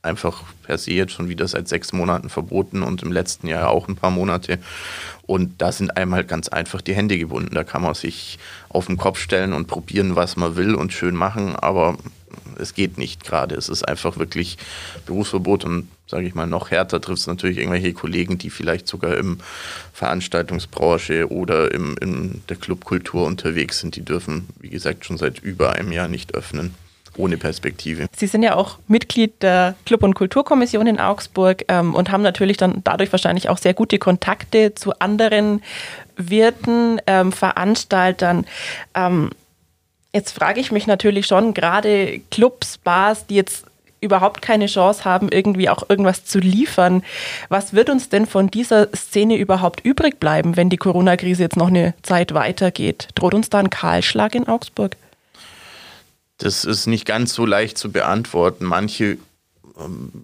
einfach 0.02 0.44
per 0.62 0.78
se 0.78 0.92
jetzt 0.92 1.12
schon 1.12 1.28
wieder 1.28 1.46
seit 1.46 1.68
sechs 1.68 1.92
Monaten 1.92 2.30
verboten 2.30 2.82
und 2.82 3.02
im 3.02 3.12
letzten 3.12 3.46
Jahr 3.46 3.68
auch 3.68 3.86
ein 3.86 3.96
paar 3.96 4.10
Monate. 4.10 4.58
Und 5.26 5.60
da 5.60 5.72
sind 5.72 5.96
einem 5.96 6.14
halt 6.14 6.26
ganz 6.26 6.48
einfach 6.48 6.80
die 6.80 6.94
Hände 6.94 7.18
gebunden. 7.18 7.54
Da 7.54 7.64
kann 7.64 7.82
man 7.82 7.94
sich 7.94 8.38
auf 8.70 8.86
den 8.86 8.96
Kopf 8.96 9.18
stellen 9.18 9.52
und 9.52 9.66
probieren, 9.66 10.16
was 10.16 10.36
man 10.36 10.56
will 10.56 10.74
und 10.74 10.92
schön 10.92 11.14
machen, 11.14 11.54
aber 11.54 11.98
es 12.60 12.74
geht 12.74 12.98
nicht 12.98 13.24
gerade. 13.24 13.54
Es 13.54 13.68
ist 13.68 13.82
einfach 13.82 14.18
wirklich 14.18 14.58
Berufsverbot 15.06 15.64
und 15.64 15.88
sage 16.06 16.26
ich 16.26 16.34
mal, 16.34 16.46
noch 16.46 16.70
härter 16.70 17.00
trifft 17.00 17.20
es 17.20 17.26
natürlich 17.26 17.58
irgendwelche 17.58 17.92
Kollegen, 17.92 18.36
die 18.36 18.50
vielleicht 18.50 18.88
sogar 18.88 19.16
im 19.16 19.38
Veranstaltungsbranche 19.92 21.30
oder 21.30 21.72
im, 21.72 21.96
in 22.00 22.42
der 22.48 22.56
Clubkultur 22.56 23.26
unterwegs 23.26 23.80
sind. 23.80 23.96
Die 23.96 24.04
dürfen, 24.04 24.48
wie 24.60 24.70
gesagt, 24.70 25.04
schon 25.04 25.18
seit 25.18 25.38
über 25.38 25.72
einem 25.72 25.92
Jahr 25.92 26.08
nicht 26.08 26.34
öffnen 26.34 26.74
ohne 27.16 27.36
Perspektive. 27.36 28.06
Sie 28.16 28.26
sind 28.26 28.42
ja 28.42 28.54
auch 28.54 28.78
Mitglied 28.86 29.42
der 29.42 29.74
Club- 29.84 30.02
und 30.02 30.14
Kulturkommission 30.14 30.86
in 30.86 31.00
Augsburg 31.00 31.64
ähm, 31.68 31.94
und 31.94 32.10
haben 32.10 32.22
natürlich 32.22 32.56
dann 32.56 32.82
dadurch 32.84 33.12
wahrscheinlich 33.12 33.48
auch 33.48 33.58
sehr 33.58 33.74
gute 33.74 33.98
Kontakte 33.98 34.74
zu 34.74 34.98
anderen 34.98 35.62
Wirten, 36.16 37.00
ähm, 37.06 37.32
Veranstaltern. 37.32 38.46
Ähm, 38.94 39.30
jetzt 40.12 40.32
frage 40.32 40.60
ich 40.60 40.72
mich 40.72 40.86
natürlich 40.86 41.26
schon, 41.26 41.54
gerade 41.54 42.20
Clubs, 42.30 42.78
Bars, 42.78 43.26
die 43.26 43.36
jetzt 43.36 43.66
überhaupt 44.00 44.40
keine 44.42 44.66
Chance 44.66 45.04
haben, 45.04 45.28
irgendwie 45.30 45.68
auch 45.68 45.88
irgendwas 45.88 46.24
zu 46.24 46.38
liefern. 46.38 47.02
Was 47.48 47.74
wird 47.74 47.90
uns 47.90 48.08
denn 48.08 48.26
von 48.26 48.50
dieser 48.50 48.88
Szene 48.94 49.36
überhaupt 49.36 49.84
übrig 49.84 50.18
bleiben, 50.18 50.56
wenn 50.56 50.70
die 50.70 50.78
Corona-Krise 50.78 51.42
jetzt 51.42 51.56
noch 51.56 51.68
eine 51.68 51.94
Zeit 52.02 52.32
weitergeht? 52.34 53.08
Droht 53.14 53.34
uns 53.34 53.50
da 53.50 53.58
ein 53.58 53.70
Kahlschlag 53.70 54.34
in 54.34 54.48
Augsburg? 54.48 54.96
Das 56.38 56.64
ist 56.64 56.86
nicht 56.86 57.04
ganz 57.04 57.34
so 57.34 57.44
leicht 57.44 57.76
zu 57.76 57.92
beantworten. 57.92 58.64
Manche 58.64 59.18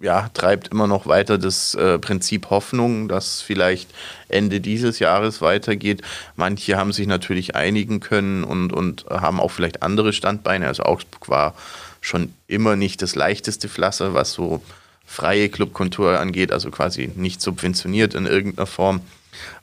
ja, 0.01 0.29
treibt 0.33 0.69
immer 0.69 0.87
noch 0.87 1.07
weiter 1.07 1.37
das 1.37 1.73
äh, 1.75 1.99
Prinzip 1.99 2.49
Hoffnung, 2.49 3.07
dass 3.07 3.41
vielleicht 3.41 3.89
Ende 4.29 4.59
dieses 4.61 4.99
Jahres 4.99 5.41
weitergeht. 5.41 6.01
Manche 6.35 6.77
haben 6.77 6.91
sich 6.93 7.07
natürlich 7.07 7.55
einigen 7.55 7.99
können 7.99 8.43
und, 8.43 8.73
und 8.73 9.05
haben 9.09 9.39
auch 9.39 9.51
vielleicht 9.51 9.83
andere 9.83 10.13
Standbeine. 10.13 10.67
Also 10.67 10.83
Augsburg 10.83 11.29
war 11.29 11.53
schon 12.01 12.33
immer 12.47 12.75
nicht 12.75 13.01
das 13.01 13.15
leichteste 13.15 13.69
Pflaster, 13.69 14.13
was 14.13 14.33
so 14.33 14.61
freie 15.07 15.49
Clubkontur 15.49 16.19
angeht, 16.19 16.51
also 16.51 16.69
quasi 16.69 17.09
nicht 17.15 17.41
subventioniert 17.41 18.13
in 18.13 18.27
irgendeiner 18.27 18.67
Form. 18.67 19.01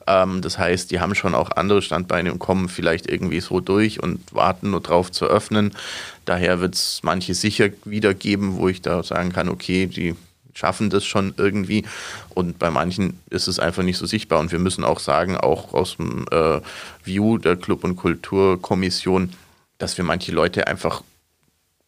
Ähm, 0.07 0.41
das 0.41 0.57
heißt, 0.57 0.91
die 0.91 0.99
haben 0.99 1.15
schon 1.15 1.35
auch 1.35 1.51
andere 1.51 1.81
Standbeine 1.81 2.33
und 2.33 2.39
kommen 2.39 2.67
vielleicht 2.67 3.07
irgendwie 3.07 3.39
so 3.39 3.61
durch 3.61 4.01
und 4.01 4.19
warten 4.33 4.71
nur 4.71 4.81
drauf 4.81 5.11
zu 5.11 5.25
öffnen. 5.25 5.71
Daher 6.25 6.59
wird 6.59 6.75
es 6.75 7.01
manche 7.03 7.35
sicher 7.35 7.69
wieder 7.85 8.13
geben, 8.13 8.57
wo 8.57 8.67
ich 8.67 8.81
da 8.81 9.03
sagen 9.03 9.31
kann, 9.31 9.47
okay, 9.47 9.85
die 9.85 10.15
schaffen 10.53 10.89
das 10.89 11.05
schon 11.05 11.33
irgendwie. 11.37 11.85
Und 12.33 12.57
bei 12.57 12.71
manchen 12.71 13.19
ist 13.29 13.47
es 13.47 13.59
einfach 13.59 13.83
nicht 13.83 13.97
so 13.97 14.05
sichtbar. 14.05 14.39
Und 14.39 14.51
wir 14.51 14.59
müssen 14.59 14.83
auch 14.83 14.99
sagen, 14.99 15.37
auch 15.37 15.73
aus 15.73 15.97
dem 15.97 16.25
äh, 16.31 16.59
View 17.03 17.37
der 17.37 17.55
Club- 17.55 17.83
und 17.83 17.97
Kulturkommission, 17.97 19.33
dass 19.77 19.97
wir 19.97 20.05
manche 20.05 20.31
Leute 20.31 20.67
einfach 20.67 21.03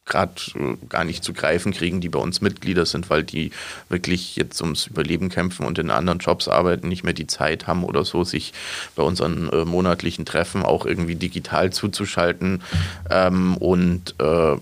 gerade 0.08 0.34
äh, 0.56 0.78
gar 0.90 1.04
nicht 1.04 1.24
zu 1.24 1.34
greifen 1.34 1.74
kriegen, 1.74 2.02
die 2.02 2.10
bei 2.10 2.20
uns 2.20 2.42
Mitglieder 2.42 2.86
sind, 2.86 3.10
weil 3.10 3.24
die 3.24 3.52
wirklich 3.90 4.36
jetzt 4.36 4.62
ums 4.62 4.88
Überleben 4.88 5.30
kämpfen 5.30 5.66
und 5.66 5.78
in 5.78 5.92
anderen 5.92 6.20
Jobs 6.20 6.48
arbeiten, 6.48 6.88
nicht 6.88 7.04
mehr 7.04 7.14
die 7.14 7.28
Zeit 7.28 7.68
haben 7.68 7.84
oder 7.84 8.06
so, 8.06 8.24
sich 8.24 8.54
bei 8.96 9.04
unseren 9.04 9.50
äh, 9.50 9.66
monatlichen 9.66 10.26
Treffen 10.26 10.64
auch 10.64 10.86
irgendwie 10.86 11.16
digital 11.16 11.72
zuzuschalten. 11.72 12.64
Ähm, 13.10 13.58
und 13.58 14.16
äh, 14.20 14.56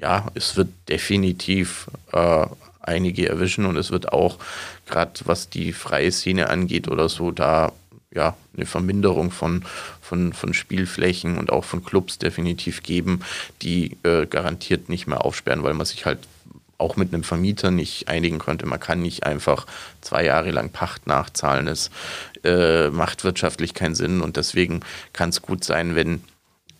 ja, 0.00 0.26
es 0.34 0.56
wird 0.56 0.68
definitiv 0.88 1.88
äh, 2.12 2.46
einige 2.80 3.28
erwischen 3.28 3.66
und 3.66 3.76
es 3.76 3.90
wird 3.90 4.12
auch 4.12 4.38
gerade 4.86 5.12
was 5.24 5.48
die 5.48 5.72
freie 5.72 6.12
Szene 6.12 6.50
angeht 6.50 6.88
oder 6.88 7.08
so, 7.08 7.30
da 7.30 7.72
ja, 8.12 8.36
eine 8.56 8.66
Verminderung 8.66 9.30
von, 9.30 9.64
von, 10.00 10.32
von 10.32 10.54
Spielflächen 10.54 11.38
und 11.38 11.50
auch 11.50 11.64
von 11.64 11.84
Clubs 11.84 12.18
definitiv 12.18 12.82
geben, 12.82 13.20
die 13.62 13.96
äh, 14.02 14.26
garantiert 14.26 14.88
nicht 14.88 15.06
mehr 15.06 15.24
aufsperren, 15.24 15.62
weil 15.62 15.74
man 15.74 15.86
sich 15.86 16.06
halt 16.06 16.18
auch 16.78 16.96
mit 16.96 17.14
einem 17.14 17.22
Vermieter 17.22 17.70
nicht 17.70 18.08
einigen 18.08 18.38
konnte. 18.38 18.66
Man 18.66 18.80
kann 18.80 19.00
nicht 19.00 19.24
einfach 19.24 19.66
zwei 20.00 20.24
Jahre 20.24 20.50
lang 20.50 20.70
Pacht 20.70 21.06
nachzahlen. 21.06 21.68
Es 21.68 21.90
äh, 22.42 22.88
macht 22.90 23.24
wirtschaftlich 23.24 23.74
keinen 23.74 23.94
Sinn 23.94 24.20
und 24.20 24.36
deswegen 24.36 24.80
kann 25.12 25.30
es 25.30 25.40
gut 25.40 25.64
sein, 25.64 25.94
wenn 25.94 26.22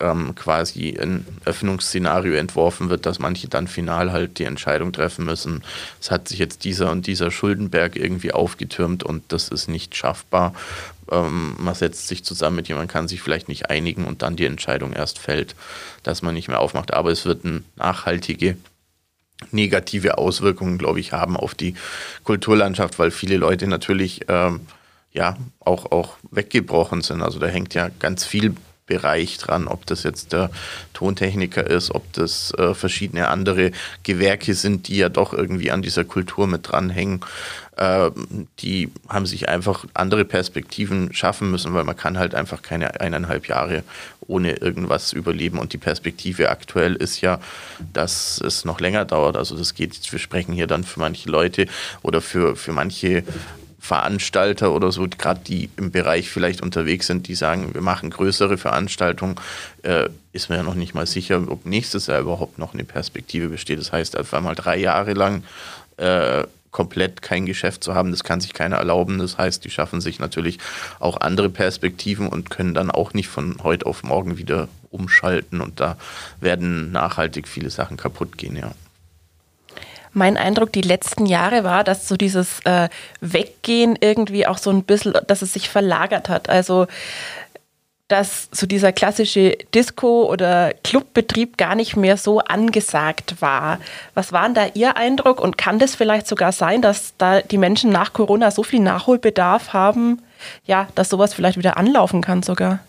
ähm, 0.00 0.34
quasi 0.34 0.96
ein 1.00 1.26
Öffnungsszenario 1.44 2.34
entworfen 2.34 2.90
wird, 2.90 3.06
dass 3.06 3.18
manche 3.18 3.48
dann 3.48 3.68
final 3.68 4.12
halt 4.12 4.38
die 4.38 4.44
Entscheidung 4.44 4.92
treffen 4.92 5.24
müssen. 5.24 5.62
Es 6.00 6.10
hat 6.10 6.28
sich 6.28 6.38
jetzt 6.38 6.64
dieser 6.64 6.90
und 6.90 7.06
dieser 7.06 7.30
Schuldenberg 7.30 7.96
irgendwie 7.96 8.32
aufgetürmt 8.32 9.02
und 9.02 9.24
das 9.32 9.48
ist 9.48 9.68
nicht 9.68 9.96
schaffbar. 9.96 10.54
Ähm, 11.10 11.54
man 11.58 11.74
setzt 11.74 12.08
sich 12.08 12.24
zusammen 12.24 12.56
mit 12.56 12.68
jemandem, 12.68 12.92
kann 12.92 13.08
sich 13.08 13.22
vielleicht 13.22 13.48
nicht 13.48 13.70
einigen 13.70 14.04
und 14.04 14.22
dann 14.22 14.36
die 14.36 14.46
Entscheidung 14.46 14.92
erst 14.92 15.18
fällt, 15.18 15.54
dass 16.02 16.22
man 16.22 16.34
nicht 16.34 16.48
mehr 16.48 16.60
aufmacht. 16.60 16.94
Aber 16.94 17.10
es 17.10 17.24
wird 17.24 17.44
eine 17.44 17.62
nachhaltige 17.76 18.56
negative 19.50 20.16
Auswirkungen, 20.16 20.78
glaube 20.78 21.00
ich, 21.00 21.12
haben 21.12 21.36
auf 21.36 21.54
die 21.54 21.74
Kulturlandschaft, 22.22 22.98
weil 22.98 23.10
viele 23.10 23.36
Leute 23.36 23.66
natürlich 23.66 24.22
ähm, 24.28 24.60
ja 25.12 25.36
auch, 25.60 25.90
auch 25.92 26.16
weggebrochen 26.30 27.02
sind. 27.02 27.22
Also 27.22 27.38
da 27.38 27.46
hängt 27.46 27.74
ja 27.74 27.90
ganz 27.98 28.24
viel 28.24 28.54
Bereich 28.86 29.38
dran, 29.38 29.66
ob 29.66 29.86
das 29.86 30.02
jetzt 30.02 30.32
der 30.32 30.50
Tontechniker 30.92 31.66
ist, 31.66 31.90
ob 31.94 32.12
das 32.12 32.52
äh, 32.58 32.74
verschiedene 32.74 33.28
andere 33.28 33.70
Gewerke 34.02 34.54
sind, 34.54 34.88
die 34.88 34.98
ja 34.98 35.08
doch 35.08 35.32
irgendwie 35.32 35.70
an 35.70 35.80
dieser 35.80 36.04
Kultur 36.04 36.46
mit 36.46 36.70
dranhängen. 36.70 37.20
Äh, 37.76 38.10
die 38.60 38.90
haben 39.08 39.24
sich 39.24 39.48
einfach 39.48 39.86
andere 39.94 40.24
Perspektiven 40.24 41.14
schaffen 41.14 41.50
müssen, 41.50 41.72
weil 41.72 41.84
man 41.84 41.96
kann 41.96 42.18
halt 42.18 42.34
einfach 42.34 42.60
keine 42.60 43.00
eineinhalb 43.00 43.48
Jahre 43.48 43.84
ohne 44.26 44.52
irgendwas 44.56 45.12
überleben. 45.12 45.58
Und 45.58 45.72
die 45.72 45.78
Perspektive 45.78 46.50
aktuell 46.50 46.94
ist 46.94 47.20
ja, 47.20 47.40
dass 47.92 48.40
es 48.40 48.64
noch 48.64 48.80
länger 48.80 49.04
dauert. 49.04 49.36
Also 49.36 49.56
das 49.56 49.74
geht, 49.74 50.12
wir 50.12 50.18
sprechen 50.18 50.52
hier 50.52 50.66
dann 50.66 50.84
für 50.84 51.00
manche 51.00 51.30
Leute 51.30 51.66
oder 52.02 52.20
für, 52.20 52.54
für 52.54 52.72
manche 52.72 53.24
Veranstalter 53.84 54.72
oder 54.72 54.90
so, 54.90 55.06
gerade 55.06 55.40
die 55.46 55.68
im 55.76 55.90
Bereich 55.90 56.30
vielleicht 56.30 56.62
unterwegs 56.62 57.06
sind, 57.06 57.28
die 57.28 57.34
sagen, 57.34 57.74
wir 57.74 57.82
machen 57.82 58.08
größere 58.08 58.56
Veranstaltungen, 58.56 59.34
äh, 59.82 60.08
ist 60.32 60.48
mir 60.48 60.56
ja 60.56 60.62
noch 60.62 60.74
nicht 60.74 60.94
mal 60.94 61.06
sicher, 61.06 61.44
ob 61.48 61.66
nächstes 61.66 62.06
Jahr 62.06 62.20
überhaupt 62.20 62.58
noch 62.58 62.72
eine 62.72 62.84
Perspektive 62.84 63.50
besteht. 63.50 63.78
Das 63.78 63.92
heißt, 63.92 64.18
auf 64.18 64.32
einmal 64.32 64.54
drei 64.54 64.78
Jahre 64.78 65.12
lang 65.12 65.44
äh, 65.98 66.44
komplett 66.70 67.20
kein 67.20 67.44
Geschäft 67.44 67.84
zu 67.84 67.94
haben, 67.94 68.10
das 68.10 68.24
kann 68.24 68.40
sich 68.40 68.54
keiner 68.54 68.76
erlauben. 68.76 69.18
Das 69.18 69.36
heißt, 69.36 69.62
die 69.62 69.70
schaffen 69.70 70.00
sich 70.00 70.18
natürlich 70.18 70.58
auch 70.98 71.18
andere 71.20 71.50
Perspektiven 71.50 72.26
und 72.26 72.48
können 72.48 72.72
dann 72.72 72.90
auch 72.90 73.12
nicht 73.12 73.28
von 73.28 73.58
heute 73.62 73.84
auf 73.84 74.02
morgen 74.02 74.38
wieder 74.38 74.68
umschalten 74.90 75.60
und 75.60 75.78
da 75.78 75.98
werden 76.40 76.90
nachhaltig 76.90 77.48
viele 77.48 77.68
Sachen 77.68 77.98
kaputt 77.98 78.38
gehen, 78.38 78.56
ja. 78.56 78.72
Mein 80.14 80.36
Eindruck 80.36 80.72
die 80.72 80.80
letzten 80.80 81.26
Jahre 81.26 81.64
war, 81.64 81.84
dass 81.84 82.08
so 82.08 82.16
dieses 82.16 82.60
äh, 82.64 82.88
Weggehen 83.20 83.98
irgendwie 84.00 84.46
auch 84.46 84.58
so 84.58 84.70
ein 84.70 84.84
bisschen, 84.84 85.14
dass 85.26 85.42
es 85.42 85.52
sich 85.52 85.68
verlagert 85.68 86.28
hat. 86.28 86.48
Also 86.48 86.86
dass 88.08 88.48
so 88.52 88.66
dieser 88.66 88.92
klassische 88.92 89.56
Disco- 89.74 90.30
oder 90.30 90.74
Clubbetrieb 90.84 91.56
gar 91.56 91.74
nicht 91.74 91.96
mehr 91.96 92.16
so 92.16 92.40
angesagt 92.40 93.40
war. 93.40 93.78
Was 94.12 94.30
war 94.30 94.44
denn 94.44 94.54
da 94.54 94.66
Ihr 94.74 94.96
Eindruck 94.96 95.40
und 95.40 95.56
kann 95.56 95.78
das 95.78 95.94
vielleicht 95.94 96.26
sogar 96.26 96.52
sein, 96.52 96.82
dass 96.82 97.14
da 97.16 97.40
die 97.40 97.56
Menschen 97.56 97.90
nach 97.90 98.12
Corona 98.12 98.50
so 98.50 98.62
viel 98.62 98.80
Nachholbedarf 98.80 99.72
haben, 99.72 100.20
ja, 100.66 100.88
dass 100.94 101.08
sowas 101.08 101.32
vielleicht 101.32 101.56
wieder 101.56 101.78
anlaufen 101.78 102.20
kann 102.20 102.42
sogar? 102.42 102.80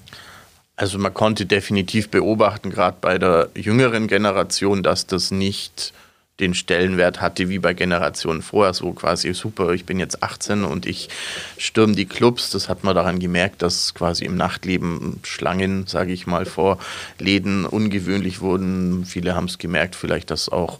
Also 0.75 0.99
man 0.99 1.13
konnte 1.13 1.45
definitiv 1.45 2.09
beobachten, 2.09 2.69
gerade 2.69 2.97
bei 2.99 3.17
der 3.17 3.47
jüngeren 3.55 4.07
Generation, 4.07 4.83
dass 4.83 5.07
das 5.07 5.31
nicht 5.31 5.93
den 6.39 6.53
Stellenwert 6.53 7.21
hatte 7.21 7.47
wie 7.47 7.59
bei 7.59 7.73
Generationen 7.73 8.41
vorher, 8.41 8.73
so 8.73 8.91
quasi 8.91 9.33
super, 9.33 9.71
ich 9.71 9.85
bin 9.85 9.99
jetzt 9.99 10.21
18 10.21 10.65
und 10.65 10.85
ich 10.85 11.09
stürme 11.57 11.95
die 11.95 12.05
Clubs. 12.05 12.49
Das 12.49 12.67
hat 12.67 12.83
man 12.83 12.93
daran 12.93 13.19
gemerkt, 13.19 13.61
dass 13.61 13.93
quasi 13.93 14.25
im 14.25 14.35
Nachtleben 14.35 15.21
Schlangen, 15.23 15.87
sage 15.87 16.11
ich 16.11 16.27
mal, 16.27 16.45
vor 16.45 16.77
Läden 17.19 17.65
ungewöhnlich 17.65 18.41
wurden. 18.41 19.05
Viele 19.05 19.35
haben 19.35 19.45
es 19.45 19.57
gemerkt, 19.57 19.95
vielleicht, 19.95 20.29
dass 20.29 20.49
auch 20.49 20.79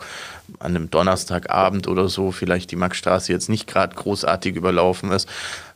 an 0.60 0.76
einem 0.76 0.92
Donnerstagabend 0.92 1.88
oder 1.88 2.10
so 2.10 2.32
vielleicht 2.32 2.72
die 2.72 2.76
Maxstraße 2.76 3.32
jetzt 3.32 3.50
nicht 3.50 3.66
gerade 3.66 3.96
großartig 3.96 4.56
überlaufen 4.56 5.12
ist. 5.12 5.28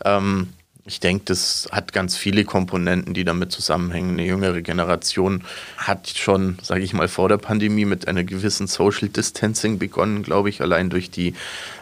Ähm, 0.03 0.49
ich 0.85 0.99
denke, 0.99 1.25
das 1.25 1.67
hat 1.71 1.93
ganz 1.93 2.15
viele 2.15 2.45
Komponenten, 2.45 3.13
die 3.13 3.23
damit 3.23 3.51
zusammenhängen. 3.51 4.11
Eine 4.11 4.25
jüngere 4.25 4.61
Generation 4.61 5.43
hat 5.77 6.09
schon, 6.09 6.57
sage 6.61 6.81
ich 6.81 6.93
mal, 6.93 7.07
vor 7.07 7.29
der 7.29 7.37
Pandemie 7.37 7.85
mit 7.85 8.07
einer 8.07 8.23
gewissen 8.23 8.67
Social 8.67 9.09
Distancing 9.09 9.77
begonnen, 9.77 10.23
glaube 10.23 10.49
ich, 10.49 10.61
allein 10.61 10.89
durch 10.89 11.11
die 11.11 11.35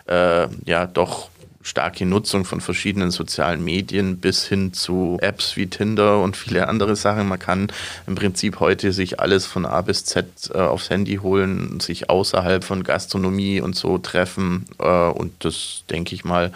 äh, 0.07 0.47
ja 0.65 0.87
doch 0.87 1.29
starke 1.67 2.05
Nutzung 2.05 2.45
von 2.45 2.61
verschiedenen 2.61 3.11
sozialen 3.11 3.63
Medien 3.63 4.17
bis 4.17 4.45
hin 4.45 4.73
zu 4.73 5.17
Apps 5.21 5.57
wie 5.57 5.67
Tinder 5.67 6.21
und 6.21 6.37
viele 6.37 6.67
andere 6.67 6.95
Sachen. 6.95 7.27
Man 7.27 7.39
kann 7.39 7.67
im 8.07 8.15
Prinzip 8.15 8.59
heute 8.59 8.93
sich 8.93 9.19
alles 9.19 9.45
von 9.45 9.65
A 9.65 9.81
bis 9.81 10.05
Z 10.05 10.27
äh, 10.53 10.59
aufs 10.59 10.89
Handy 10.89 11.17
holen, 11.17 11.79
sich 11.79 12.09
außerhalb 12.09 12.63
von 12.63 12.83
Gastronomie 12.83 13.59
und 13.59 13.75
so 13.75 13.97
treffen. 13.97 14.65
Äh, 14.79 15.09
und 15.09 15.33
das, 15.43 15.83
denke 15.89 16.15
ich 16.15 16.23
mal, 16.23 16.53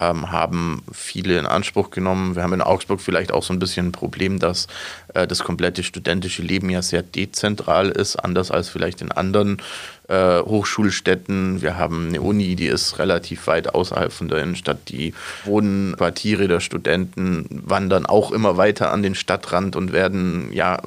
ähm, 0.00 0.30
haben 0.30 0.82
viele 0.92 1.38
in 1.38 1.46
Anspruch 1.46 1.90
genommen. 1.90 2.36
Wir 2.36 2.42
haben 2.42 2.52
in 2.52 2.62
Augsburg 2.62 3.00
vielleicht 3.00 3.32
auch 3.32 3.42
so 3.42 3.52
ein 3.52 3.58
bisschen 3.58 3.88
ein 3.88 3.92
Problem, 3.92 4.38
dass 4.38 4.66
äh, 5.14 5.26
das 5.26 5.40
komplette 5.44 5.82
studentische 5.82 6.42
Leben 6.42 6.70
ja 6.70 6.82
sehr 6.82 7.02
dezentral 7.02 7.88
ist, 7.88 8.16
anders 8.16 8.50
als 8.50 8.68
vielleicht 8.68 9.00
in 9.00 9.12
anderen 9.12 9.60
äh, 10.08 10.40
Hochschulstädten. 10.40 11.62
Wir 11.62 11.76
haben 11.76 12.08
eine 12.08 12.20
Uni, 12.20 12.56
die 12.56 12.66
ist 12.66 12.98
relativ 12.98 13.46
weit 13.46 13.74
außerhalb 13.74 14.12
von 14.12 14.28
der 14.28 14.42
Innenstadt. 14.42 14.88
Die 14.88 15.14
Wohnquartiere 15.44 16.48
der 16.48 16.60
Studenten 16.60 17.46
wandern 17.64 18.06
auch 18.06 18.32
immer 18.32 18.56
weiter 18.56 18.92
an 18.92 19.02
den 19.02 19.14
Stadtrand 19.14 19.76
und 19.76 19.92
werden 19.92 20.52
ja 20.52 20.80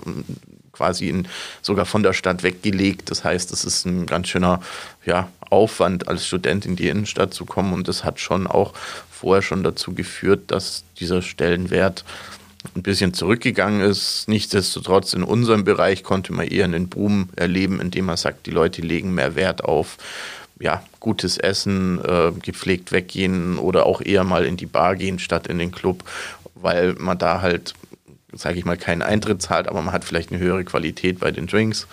quasi 0.71 1.09
in, 1.09 1.27
sogar 1.61 1.85
von 1.85 2.01
der 2.01 2.13
Stadt 2.13 2.43
weggelegt. 2.43 3.11
Das 3.11 3.23
heißt, 3.23 3.51
es 3.51 3.65
ist 3.65 3.85
ein 3.85 4.07
ganz 4.07 4.29
schöner 4.29 4.61
ja, 5.05 5.29
Aufwand, 5.51 6.07
als 6.07 6.25
Student 6.25 6.65
in 6.65 6.75
die 6.75 6.87
Innenstadt 6.87 7.33
zu 7.33 7.45
kommen. 7.45 7.73
Und 7.73 7.87
das 7.87 8.03
hat 8.03 8.19
schon 8.19 8.47
auch 8.47 8.73
vorher 9.09 9.41
schon 9.41 9.63
dazu 9.63 9.93
geführt, 9.93 10.43
dass 10.47 10.83
dieser 10.99 11.21
Stellenwert 11.21 12.03
ein 12.75 12.83
bisschen 12.83 13.13
zurückgegangen 13.13 13.81
ist. 13.81 14.27
Nichtsdestotrotz 14.27 15.13
in 15.13 15.23
unserem 15.23 15.63
Bereich 15.63 16.03
konnte 16.03 16.33
man 16.33 16.47
eher 16.47 16.65
einen 16.65 16.89
Boom 16.89 17.29
erleben, 17.35 17.81
indem 17.81 18.05
man 18.05 18.17
sagt, 18.17 18.45
die 18.45 18.51
Leute 18.51 18.81
legen 18.81 19.13
mehr 19.13 19.35
Wert 19.35 19.63
auf 19.63 19.97
ja, 20.59 20.83
gutes 20.99 21.39
Essen, 21.39 21.99
äh, 22.05 22.31
gepflegt 22.39 22.91
weggehen 22.91 23.57
oder 23.57 23.87
auch 23.87 23.99
eher 23.99 24.23
mal 24.23 24.45
in 24.45 24.57
die 24.57 24.67
Bar 24.67 24.95
gehen 24.95 25.17
statt 25.17 25.47
in 25.47 25.57
den 25.57 25.71
Club, 25.71 26.03
weil 26.53 26.93
man 26.93 27.17
da 27.17 27.41
halt 27.41 27.73
sage 28.33 28.57
ich 28.57 28.65
mal, 28.65 28.77
keinen 28.77 29.01
Eintritt 29.01 29.41
zahlt, 29.41 29.67
aber 29.67 29.81
man 29.81 29.93
hat 29.93 30.05
vielleicht 30.05 30.31
eine 30.31 30.39
höhere 30.39 30.63
Qualität 30.63 31.19
bei 31.19 31.31
den 31.31 31.47
Drinks. 31.47 31.87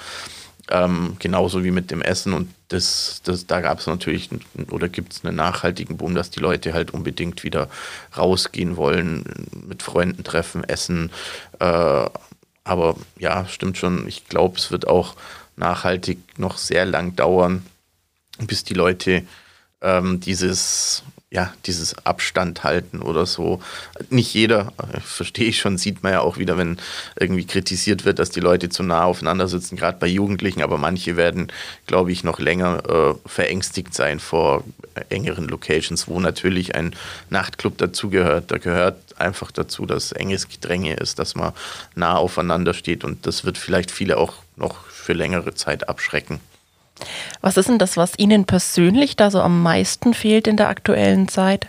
Ähm, 0.70 1.16
genauso 1.18 1.64
wie 1.64 1.70
mit 1.70 1.90
dem 1.90 2.02
Essen. 2.02 2.35
Und 2.35 2.52
das, 2.68 3.22
das, 3.24 3.46
da 3.46 3.61
gab 3.61 3.78
es 3.78 3.87
natürlich 3.87 4.28
oder 4.70 4.88
gibt 4.88 5.12
es 5.14 5.24
einen 5.24 5.37
nachhaltigen 5.37 5.96
Boom, 5.96 6.14
dass 6.14 6.31
die 6.31 6.40
Leute 6.40 6.74
halt 6.74 6.92
unbedingt 6.92 7.42
wieder 7.42 7.68
rausgehen 8.16 8.76
wollen, 8.76 9.24
mit 9.66 9.83
Freunden 9.83 10.24
treffen, 10.24 10.64
essen. 10.64 11.11
Äh, 11.59 12.07
aber 12.64 12.96
ja, 13.18 13.46
stimmt 13.46 13.78
schon. 13.78 14.07
Ich 14.07 14.26
glaube, 14.26 14.59
es 14.59 14.70
wird 14.70 14.87
auch 14.87 15.16
nachhaltig 15.57 16.18
noch 16.38 16.59
sehr 16.59 16.85
lang 16.85 17.16
dauern, 17.16 17.64
bis 18.38 18.62
die 18.64 18.74
Leute 18.74 19.24
ähm, 19.81 20.20
dieses 20.20 21.02
ja, 21.30 21.52
dieses 21.66 22.06
Abstand 22.06 22.64
halten 22.64 23.02
oder 23.02 23.26
so. 23.26 23.60
Nicht 24.08 24.32
jeder, 24.32 24.72
äh, 24.78 25.00
verstehe 25.00 25.48
ich 25.48 25.58
schon, 25.58 25.76
sieht 25.76 26.02
man 26.02 26.12
ja 26.12 26.20
auch 26.20 26.38
wieder, 26.38 26.56
wenn 26.56 26.78
irgendwie 27.20 27.44
kritisiert 27.44 28.06
wird, 28.06 28.18
dass 28.18 28.30
die 28.30 28.40
Leute 28.40 28.70
zu 28.70 28.82
nah 28.82 29.04
aufeinander 29.04 29.46
sitzen, 29.46 29.76
gerade 29.76 29.98
bei 29.98 30.06
Jugendlichen, 30.06 30.62
aber 30.62 30.78
manche 30.78 31.18
werden, 31.18 31.52
glaube 31.86 32.12
ich, 32.12 32.24
noch 32.24 32.38
länger 32.38 32.82
äh, 32.88 33.28
verängstigt 33.28 33.92
sein 33.92 34.20
vor 34.20 34.64
engeren 35.10 35.48
Locations, 35.48 36.08
wo 36.08 36.18
natürlich 36.18 36.74
ein 36.74 36.94
Nachtclub 37.28 37.76
dazugehört. 37.76 38.50
Da 38.50 38.56
gehört 38.56 39.20
einfach 39.20 39.50
dazu, 39.50 39.84
dass 39.84 40.12
enges 40.12 40.48
Gedränge 40.48 40.94
ist, 40.94 41.18
dass 41.18 41.34
man 41.34 41.52
nah 41.94 42.16
aufeinander 42.16 42.72
steht 42.72 43.04
und 43.04 43.26
das 43.26 43.44
wird 43.44 43.58
vielleicht 43.58 43.90
viele 43.90 44.16
auch 44.16 44.34
noch 44.56 44.86
für 44.86 45.12
längere 45.12 45.54
Zeit 45.54 45.90
abschrecken. 45.90 46.40
Was 47.40 47.56
ist 47.56 47.68
denn 47.68 47.78
das, 47.78 47.96
was 47.96 48.18
Ihnen 48.18 48.44
persönlich 48.44 49.16
da 49.16 49.30
so 49.30 49.40
am 49.40 49.62
meisten 49.62 50.14
fehlt 50.14 50.46
in 50.46 50.56
der 50.56 50.68
aktuellen 50.68 51.28
Zeit? 51.28 51.68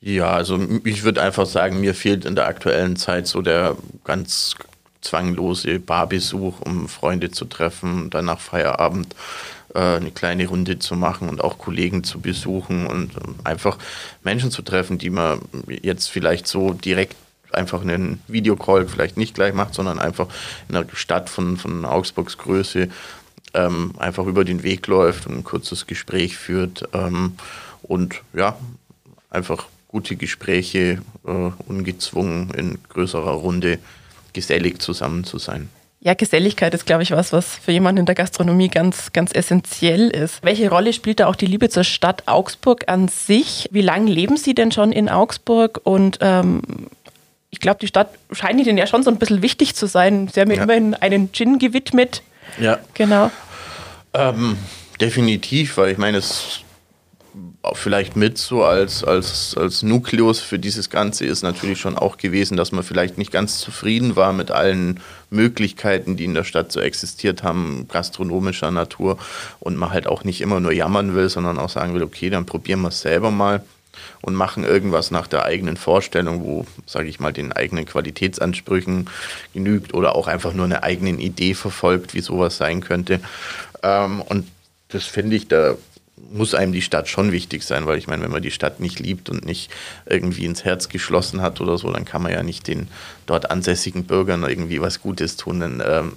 Ja, 0.00 0.32
also 0.32 0.60
ich 0.84 1.02
würde 1.02 1.22
einfach 1.22 1.46
sagen, 1.46 1.80
mir 1.80 1.94
fehlt 1.94 2.26
in 2.26 2.36
der 2.36 2.46
aktuellen 2.46 2.96
Zeit 2.96 3.26
so 3.26 3.40
der 3.40 3.76
ganz 4.04 4.54
zwanglose 5.00 5.78
Barbesuch, 5.78 6.60
um 6.60 6.88
Freunde 6.88 7.30
zu 7.30 7.44
treffen, 7.44 8.10
dann 8.10 8.26
nach 8.26 8.40
Feierabend 8.40 9.14
äh, 9.74 9.78
eine 9.78 10.10
kleine 10.10 10.46
Runde 10.46 10.78
zu 10.78 10.94
machen 10.94 11.28
und 11.28 11.42
auch 11.42 11.58
Kollegen 11.58 12.04
zu 12.04 12.20
besuchen 12.20 12.86
und 12.86 13.12
ähm, 13.16 13.36
einfach 13.44 13.78
Menschen 14.22 14.50
zu 14.50 14.62
treffen, 14.62 14.98
die 14.98 15.10
man 15.10 15.40
jetzt 15.68 16.10
vielleicht 16.10 16.46
so 16.46 16.72
direkt 16.72 17.16
einfach 17.52 17.82
einen 17.82 18.20
Videocall 18.26 18.86
vielleicht 18.86 19.16
nicht 19.16 19.34
gleich 19.34 19.54
macht, 19.54 19.74
sondern 19.74 19.98
einfach 19.98 20.26
in 20.68 20.76
einer 20.76 20.86
Stadt 20.92 21.30
von, 21.30 21.56
von 21.56 21.84
Augsburgs 21.84 22.36
Größe 22.36 22.88
ähm, 23.54 23.92
einfach 23.98 24.26
über 24.26 24.44
den 24.44 24.62
Weg 24.62 24.86
läuft 24.86 25.26
und 25.26 25.36
ein 25.36 25.44
kurzes 25.44 25.86
Gespräch 25.86 26.36
führt 26.36 26.88
ähm, 26.92 27.34
und 27.82 28.22
ja, 28.32 28.56
einfach 29.30 29.66
gute 29.88 30.16
Gespräche, 30.16 31.02
äh, 31.26 31.50
ungezwungen 31.68 32.50
in 32.50 32.78
größerer 32.88 33.32
Runde 33.32 33.78
gesellig 34.32 34.80
zusammen 34.82 35.24
zu 35.24 35.38
sein. 35.38 35.68
Ja, 36.00 36.12
Geselligkeit 36.12 36.74
ist, 36.74 36.84
glaube 36.84 37.02
ich, 37.02 37.12
was, 37.12 37.32
was 37.32 37.56
für 37.56 37.72
jemanden 37.72 38.00
in 38.00 38.06
der 38.06 38.14
Gastronomie 38.14 38.68
ganz, 38.68 39.12
ganz 39.12 39.30
essentiell 39.32 40.10
ist. 40.10 40.42
Welche 40.42 40.68
Rolle 40.68 40.92
spielt 40.92 41.20
da 41.20 41.28
auch 41.28 41.36
die 41.36 41.46
Liebe 41.46 41.70
zur 41.70 41.84
Stadt 41.84 42.24
Augsburg 42.26 42.84
an 42.88 43.08
sich? 43.08 43.68
Wie 43.70 43.80
lange 43.80 44.10
leben 44.10 44.36
Sie 44.36 44.54
denn 44.54 44.70
schon 44.70 44.92
in 44.92 45.08
Augsburg? 45.08 45.80
Und 45.84 46.18
ähm, 46.20 46.60
ich 47.48 47.58
glaube, 47.58 47.78
die 47.80 47.86
Stadt 47.86 48.10
scheint 48.32 48.60
Ihnen 48.60 48.76
ja 48.76 48.86
schon 48.86 49.02
so 49.02 49.10
ein 49.10 49.16
bisschen 49.16 49.40
wichtig 49.40 49.76
zu 49.76 49.86
sein. 49.86 50.28
Sie 50.28 50.40
haben 50.40 50.50
ja, 50.50 50.58
ja. 50.58 50.64
immerhin 50.64 50.94
einen 50.94 51.32
Gin 51.32 51.58
gewidmet. 51.58 52.22
Ja. 52.58 52.78
Genau. 52.94 53.30
Ähm, 54.12 54.56
definitiv, 55.00 55.76
weil 55.76 55.92
ich 55.92 55.98
meine, 55.98 56.18
es 56.18 56.60
vielleicht 57.72 58.14
mit 58.14 58.38
so 58.38 58.62
als, 58.62 59.02
als, 59.02 59.56
als 59.56 59.82
Nukleus 59.82 60.40
für 60.40 60.58
dieses 60.58 60.90
Ganze 60.90 61.24
ist 61.24 61.42
natürlich 61.42 61.80
schon 61.80 61.96
auch 61.96 62.16
gewesen, 62.16 62.56
dass 62.56 62.72
man 62.72 62.84
vielleicht 62.84 63.18
nicht 63.18 63.32
ganz 63.32 63.58
zufrieden 63.58 64.16
war 64.16 64.32
mit 64.32 64.50
allen 64.50 65.00
Möglichkeiten, 65.30 66.16
die 66.16 66.24
in 66.24 66.34
der 66.34 66.44
Stadt 66.44 66.70
so 66.70 66.80
existiert 66.80 67.42
haben, 67.42 67.88
gastronomischer 67.88 68.70
Natur 68.70 69.18
und 69.60 69.76
man 69.76 69.90
halt 69.90 70.06
auch 70.06 70.24
nicht 70.24 70.40
immer 70.40 70.60
nur 70.60 70.72
jammern 70.72 71.14
will, 71.14 71.28
sondern 71.28 71.58
auch 71.58 71.70
sagen 71.70 71.94
will, 71.94 72.02
okay, 72.02 72.30
dann 72.30 72.46
probieren 72.46 72.82
wir 72.82 72.88
es 72.88 73.00
selber 73.00 73.30
mal 73.30 73.64
und 74.20 74.34
machen 74.34 74.64
irgendwas 74.64 75.10
nach 75.10 75.26
der 75.26 75.44
eigenen 75.44 75.76
Vorstellung, 75.76 76.42
wo, 76.42 76.66
sage 76.86 77.08
ich 77.08 77.20
mal, 77.20 77.32
den 77.32 77.52
eigenen 77.52 77.86
Qualitätsansprüchen 77.86 79.08
genügt 79.52 79.94
oder 79.94 80.14
auch 80.14 80.26
einfach 80.26 80.52
nur 80.52 80.64
eine 80.64 80.82
eigene 80.82 81.10
Idee 81.10 81.54
verfolgt, 81.54 82.14
wie 82.14 82.20
sowas 82.20 82.56
sein 82.56 82.80
könnte. 82.80 83.20
Ähm, 83.82 84.20
und 84.22 84.46
das 84.88 85.04
finde 85.04 85.36
ich, 85.36 85.48
da 85.48 85.76
muss 86.32 86.54
einem 86.54 86.72
die 86.72 86.82
Stadt 86.82 87.08
schon 87.08 87.32
wichtig 87.32 87.62
sein, 87.62 87.86
weil 87.86 87.98
ich 87.98 88.06
meine, 88.06 88.22
wenn 88.22 88.30
man 88.30 88.42
die 88.42 88.50
Stadt 88.50 88.80
nicht 88.80 88.98
liebt 88.98 89.30
und 89.30 89.44
nicht 89.44 89.70
irgendwie 90.06 90.44
ins 90.44 90.64
Herz 90.64 90.88
geschlossen 90.88 91.40
hat 91.40 91.60
oder 91.60 91.78
so, 91.78 91.90
dann 91.92 92.04
kann 92.04 92.22
man 92.22 92.32
ja 92.32 92.42
nicht 92.42 92.66
den 92.66 92.88
dort 93.26 93.50
ansässigen 93.50 94.04
Bürgern 94.04 94.42
irgendwie 94.42 94.80
was 94.80 95.00
Gutes 95.00 95.36
tun. 95.36 95.60
Denn 95.60 95.82
ähm, 95.84 96.12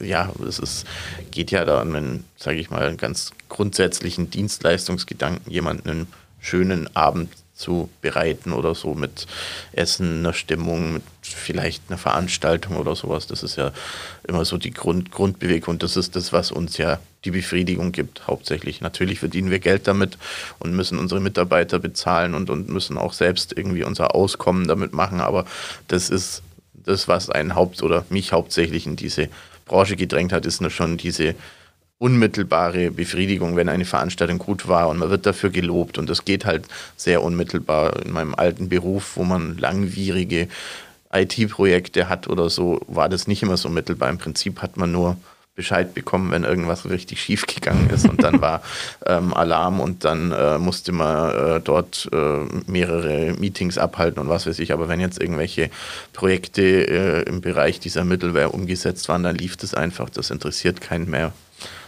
ja, 0.00 0.32
es 0.46 0.58
ist, 0.58 0.86
geht 1.30 1.50
ja 1.50 1.64
da 1.64 1.80
an 1.80 1.94
einen, 1.94 2.24
sage 2.36 2.58
ich 2.58 2.70
mal, 2.70 2.86
einen 2.86 2.96
ganz 2.96 3.32
grundsätzlichen 3.48 4.30
Dienstleistungsgedanken, 4.30 5.50
jemanden 5.50 5.88
einen 5.88 6.06
schönen 6.48 6.94
Abend 6.96 7.30
zu 7.54 7.90
bereiten 8.00 8.52
oder 8.52 8.74
so 8.74 8.94
mit 8.94 9.26
Essen, 9.72 10.20
einer 10.20 10.32
Stimmung, 10.32 10.94
mit 10.94 11.02
vielleicht 11.22 11.82
einer 11.88 11.98
Veranstaltung 11.98 12.76
oder 12.76 12.94
sowas. 12.94 13.26
Das 13.26 13.42
ist 13.42 13.56
ja 13.56 13.72
immer 14.28 14.44
so 14.44 14.58
die 14.58 14.70
Grund, 14.70 15.10
Grundbewegung 15.10 15.74
und 15.74 15.82
das 15.82 15.96
ist 15.96 16.14
das, 16.14 16.32
was 16.32 16.52
uns 16.52 16.78
ja 16.78 17.00
die 17.24 17.32
Befriedigung 17.32 17.90
gibt, 17.90 18.28
hauptsächlich. 18.28 18.80
Natürlich 18.80 19.18
verdienen 19.18 19.50
wir 19.50 19.58
Geld 19.58 19.88
damit 19.88 20.18
und 20.60 20.72
müssen 20.72 20.98
unsere 20.98 21.20
Mitarbeiter 21.20 21.80
bezahlen 21.80 22.34
und, 22.34 22.48
und 22.48 22.68
müssen 22.68 22.96
auch 22.96 23.12
selbst 23.12 23.52
irgendwie 23.56 23.82
unser 23.82 24.14
Auskommen 24.14 24.68
damit 24.68 24.92
machen, 24.92 25.20
aber 25.20 25.44
das 25.88 26.10
ist 26.10 26.42
das, 26.74 27.08
was 27.08 27.28
einen 27.28 27.56
Haupt- 27.56 27.82
oder 27.82 28.04
mich 28.08 28.32
hauptsächlich 28.32 28.86
in 28.86 28.94
diese 28.94 29.28
Branche 29.64 29.96
gedrängt 29.96 30.32
hat, 30.32 30.46
ist 30.46 30.60
nur 30.60 30.70
schon 30.70 30.96
diese 30.96 31.34
unmittelbare 31.98 32.90
Befriedigung, 32.90 33.56
wenn 33.56 33.68
eine 33.68 33.84
Veranstaltung 33.84 34.38
gut 34.38 34.68
war 34.68 34.88
und 34.88 34.98
man 34.98 35.10
wird 35.10 35.26
dafür 35.26 35.50
gelobt. 35.50 35.98
Und 35.98 36.08
das 36.08 36.24
geht 36.24 36.44
halt 36.44 36.66
sehr 36.96 37.22
unmittelbar. 37.22 38.04
In 38.04 38.12
meinem 38.12 38.34
alten 38.34 38.68
Beruf, 38.68 39.16
wo 39.16 39.24
man 39.24 39.58
langwierige 39.58 40.48
IT-Projekte 41.12 42.08
hat 42.08 42.28
oder 42.28 42.50
so, 42.50 42.80
war 42.86 43.08
das 43.08 43.26
nicht 43.26 43.42
immer 43.42 43.56
so 43.56 43.68
mittelbar. 43.68 44.10
Im 44.10 44.18
Prinzip 44.18 44.62
hat 44.62 44.76
man 44.76 44.92
nur 44.92 45.16
Bescheid 45.56 45.92
bekommen, 45.92 46.30
wenn 46.30 46.44
irgendwas 46.44 46.88
richtig 46.88 47.20
schief 47.20 47.44
gegangen 47.46 47.90
ist 47.90 48.08
und 48.08 48.22
dann 48.22 48.40
war 48.40 48.62
ähm, 49.06 49.34
Alarm 49.34 49.80
und 49.80 50.04
dann 50.04 50.30
äh, 50.30 50.56
musste 50.56 50.92
man 50.92 51.34
äh, 51.34 51.60
dort 51.60 52.08
äh, 52.12 52.44
mehrere 52.70 53.34
Meetings 53.40 53.76
abhalten 53.76 54.20
und 54.20 54.28
was 54.28 54.46
weiß 54.46 54.60
ich. 54.60 54.72
Aber 54.72 54.88
wenn 54.88 55.00
jetzt 55.00 55.20
irgendwelche 55.20 55.68
Projekte 56.12 56.62
äh, 56.62 57.22
im 57.22 57.40
Bereich 57.40 57.80
dieser 57.80 58.04
Mittelwehr 58.04 58.54
umgesetzt 58.54 59.08
waren, 59.08 59.24
dann 59.24 59.34
lief 59.34 59.56
das 59.56 59.74
einfach. 59.74 60.10
Das 60.10 60.30
interessiert 60.30 60.80
keinen 60.80 61.10
mehr. 61.10 61.32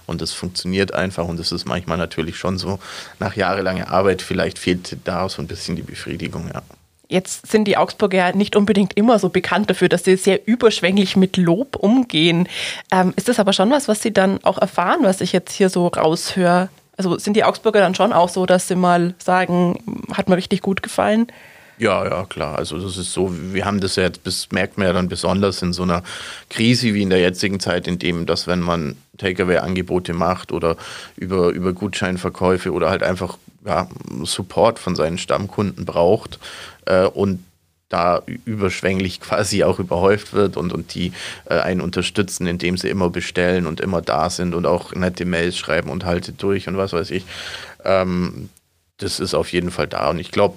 Und 0.06 0.20
das 0.20 0.32
funktioniert 0.32 0.92
einfach 0.92 1.26
und 1.26 1.38
das 1.38 1.52
ist 1.52 1.66
manchmal 1.66 1.98
natürlich 1.98 2.36
schon 2.36 2.58
so, 2.58 2.78
nach 3.18 3.36
jahrelanger 3.36 3.90
Arbeit, 3.90 4.22
vielleicht 4.22 4.58
fehlt 4.58 4.96
da 5.04 5.28
so 5.28 5.40
ein 5.40 5.46
bisschen 5.46 5.76
die 5.76 5.82
Befriedigung, 5.82 6.50
ja. 6.52 6.62
Jetzt 7.08 7.50
sind 7.50 7.64
die 7.64 7.76
Augsburger 7.76 8.18
ja 8.18 8.32
nicht 8.32 8.54
unbedingt 8.54 8.96
immer 8.96 9.18
so 9.18 9.30
bekannt 9.30 9.68
dafür, 9.68 9.88
dass 9.88 10.04
sie 10.04 10.16
sehr 10.16 10.46
überschwänglich 10.46 11.16
mit 11.16 11.36
Lob 11.36 11.74
umgehen. 11.74 12.48
Ähm, 12.92 13.12
ist 13.16 13.28
das 13.28 13.40
aber 13.40 13.52
schon 13.52 13.68
was, 13.72 13.88
was 13.88 14.00
Sie 14.00 14.12
dann 14.12 14.38
auch 14.44 14.58
erfahren, 14.58 15.00
was 15.02 15.20
ich 15.20 15.32
jetzt 15.32 15.52
hier 15.52 15.70
so 15.70 15.88
raushöre? 15.88 16.68
Also 16.96 17.18
sind 17.18 17.34
die 17.34 17.42
Augsburger 17.42 17.80
dann 17.80 17.96
schon 17.96 18.12
auch 18.12 18.28
so, 18.28 18.46
dass 18.46 18.68
sie 18.68 18.76
mal 18.76 19.14
sagen, 19.18 20.04
hat 20.12 20.28
mir 20.28 20.36
richtig 20.36 20.60
gut 20.60 20.82
gefallen? 20.82 21.26
Ja, 21.80 22.06
ja, 22.06 22.26
klar. 22.26 22.58
Also 22.58 22.78
das 22.78 22.98
ist 22.98 23.14
so, 23.14 23.32
wir 23.54 23.64
haben 23.64 23.80
das 23.80 23.96
ja 23.96 24.02
jetzt, 24.02 24.20
das 24.24 24.48
merkt 24.52 24.76
man 24.76 24.86
ja 24.86 24.92
dann 24.92 25.08
besonders 25.08 25.62
in 25.62 25.72
so 25.72 25.82
einer 25.82 26.02
Krise 26.50 26.92
wie 26.92 27.00
in 27.00 27.08
der 27.08 27.20
jetzigen 27.20 27.58
Zeit, 27.58 27.88
in 27.88 27.98
dem, 27.98 28.26
dass 28.26 28.46
wenn 28.46 28.60
man 28.60 28.98
Takeaway-Angebote 29.16 30.12
macht 30.12 30.52
oder 30.52 30.76
über, 31.16 31.48
über 31.48 31.72
Gutscheinverkäufe 31.72 32.70
oder 32.72 32.90
halt 32.90 33.02
einfach 33.02 33.38
ja, 33.64 33.88
Support 34.24 34.78
von 34.78 34.94
seinen 34.94 35.16
Stammkunden 35.16 35.86
braucht 35.86 36.38
äh, 36.84 37.06
und 37.06 37.42
da 37.88 38.22
überschwänglich 38.44 39.20
quasi 39.22 39.64
auch 39.64 39.78
überhäuft 39.78 40.34
wird 40.34 40.58
und, 40.58 40.74
und 40.74 40.94
die 40.94 41.12
äh, 41.46 41.60
einen 41.60 41.80
unterstützen, 41.80 42.46
indem 42.46 42.76
sie 42.76 42.90
immer 42.90 43.08
bestellen 43.08 43.66
und 43.66 43.80
immer 43.80 44.02
da 44.02 44.28
sind 44.28 44.54
und 44.54 44.66
auch 44.66 44.94
nette 44.94 45.24
Mails 45.24 45.56
schreiben 45.56 45.88
und 45.88 46.04
haltet 46.04 46.42
durch 46.42 46.68
und 46.68 46.76
was 46.76 46.92
weiß 46.92 47.10
ich. 47.10 47.24
Ähm, 47.84 48.50
das 48.98 49.18
ist 49.18 49.32
auf 49.34 49.50
jeden 49.52 49.70
Fall 49.70 49.86
da. 49.86 50.10
Und 50.10 50.18
ich 50.18 50.30
glaube, 50.30 50.56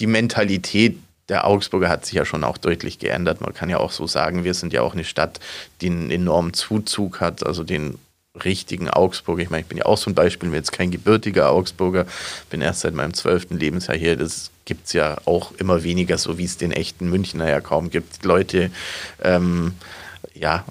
die 0.00 0.06
Mentalität 0.06 0.98
der 1.28 1.46
Augsburger 1.46 1.88
hat 1.88 2.04
sich 2.04 2.14
ja 2.14 2.24
schon 2.24 2.44
auch 2.44 2.58
deutlich 2.58 2.98
geändert. 2.98 3.40
Man 3.40 3.54
kann 3.54 3.70
ja 3.70 3.78
auch 3.78 3.92
so 3.92 4.06
sagen, 4.06 4.44
wir 4.44 4.54
sind 4.54 4.72
ja 4.72 4.82
auch 4.82 4.92
eine 4.92 5.04
Stadt, 5.04 5.40
die 5.80 5.86
einen 5.86 6.10
enormen 6.10 6.52
Zuzug 6.52 7.20
hat, 7.20 7.46
also 7.46 7.64
den 7.64 7.98
richtigen 8.44 8.90
Augsburger. 8.90 9.42
Ich 9.42 9.50
meine, 9.50 9.62
ich 9.62 9.68
bin 9.68 9.78
ja 9.78 9.86
auch 9.86 9.96
so 9.96 10.10
ein 10.10 10.14
Beispiel, 10.14 10.50
bin 10.50 10.58
jetzt 10.58 10.72
kein 10.72 10.90
gebürtiger 10.90 11.50
Augsburger, 11.50 12.06
bin 12.50 12.60
erst 12.60 12.80
seit 12.80 12.94
meinem 12.94 13.14
zwölften 13.14 13.56
Lebensjahr 13.56 13.96
hier. 13.96 14.16
Das 14.16 14.50
gibt 14.64 14.86
es 14.86 14.92
ja 14.92 15.18
auch 15.24 15.52
immer 15.52 15.82
weniger, 15.84 16.18
so 16.18 16.36
wie 16.36 16.44
es 16.44 16.56
den 16.56 16.72
echten 16.72 17.08
Münchner 17.08 17.48
ja 17.48 17.60
kaum 17.60 17.90
gibt. 17.90 18.24
Leute, 18.24 18.70
ähm, 19.22 19.74
ja, 20.34 20.64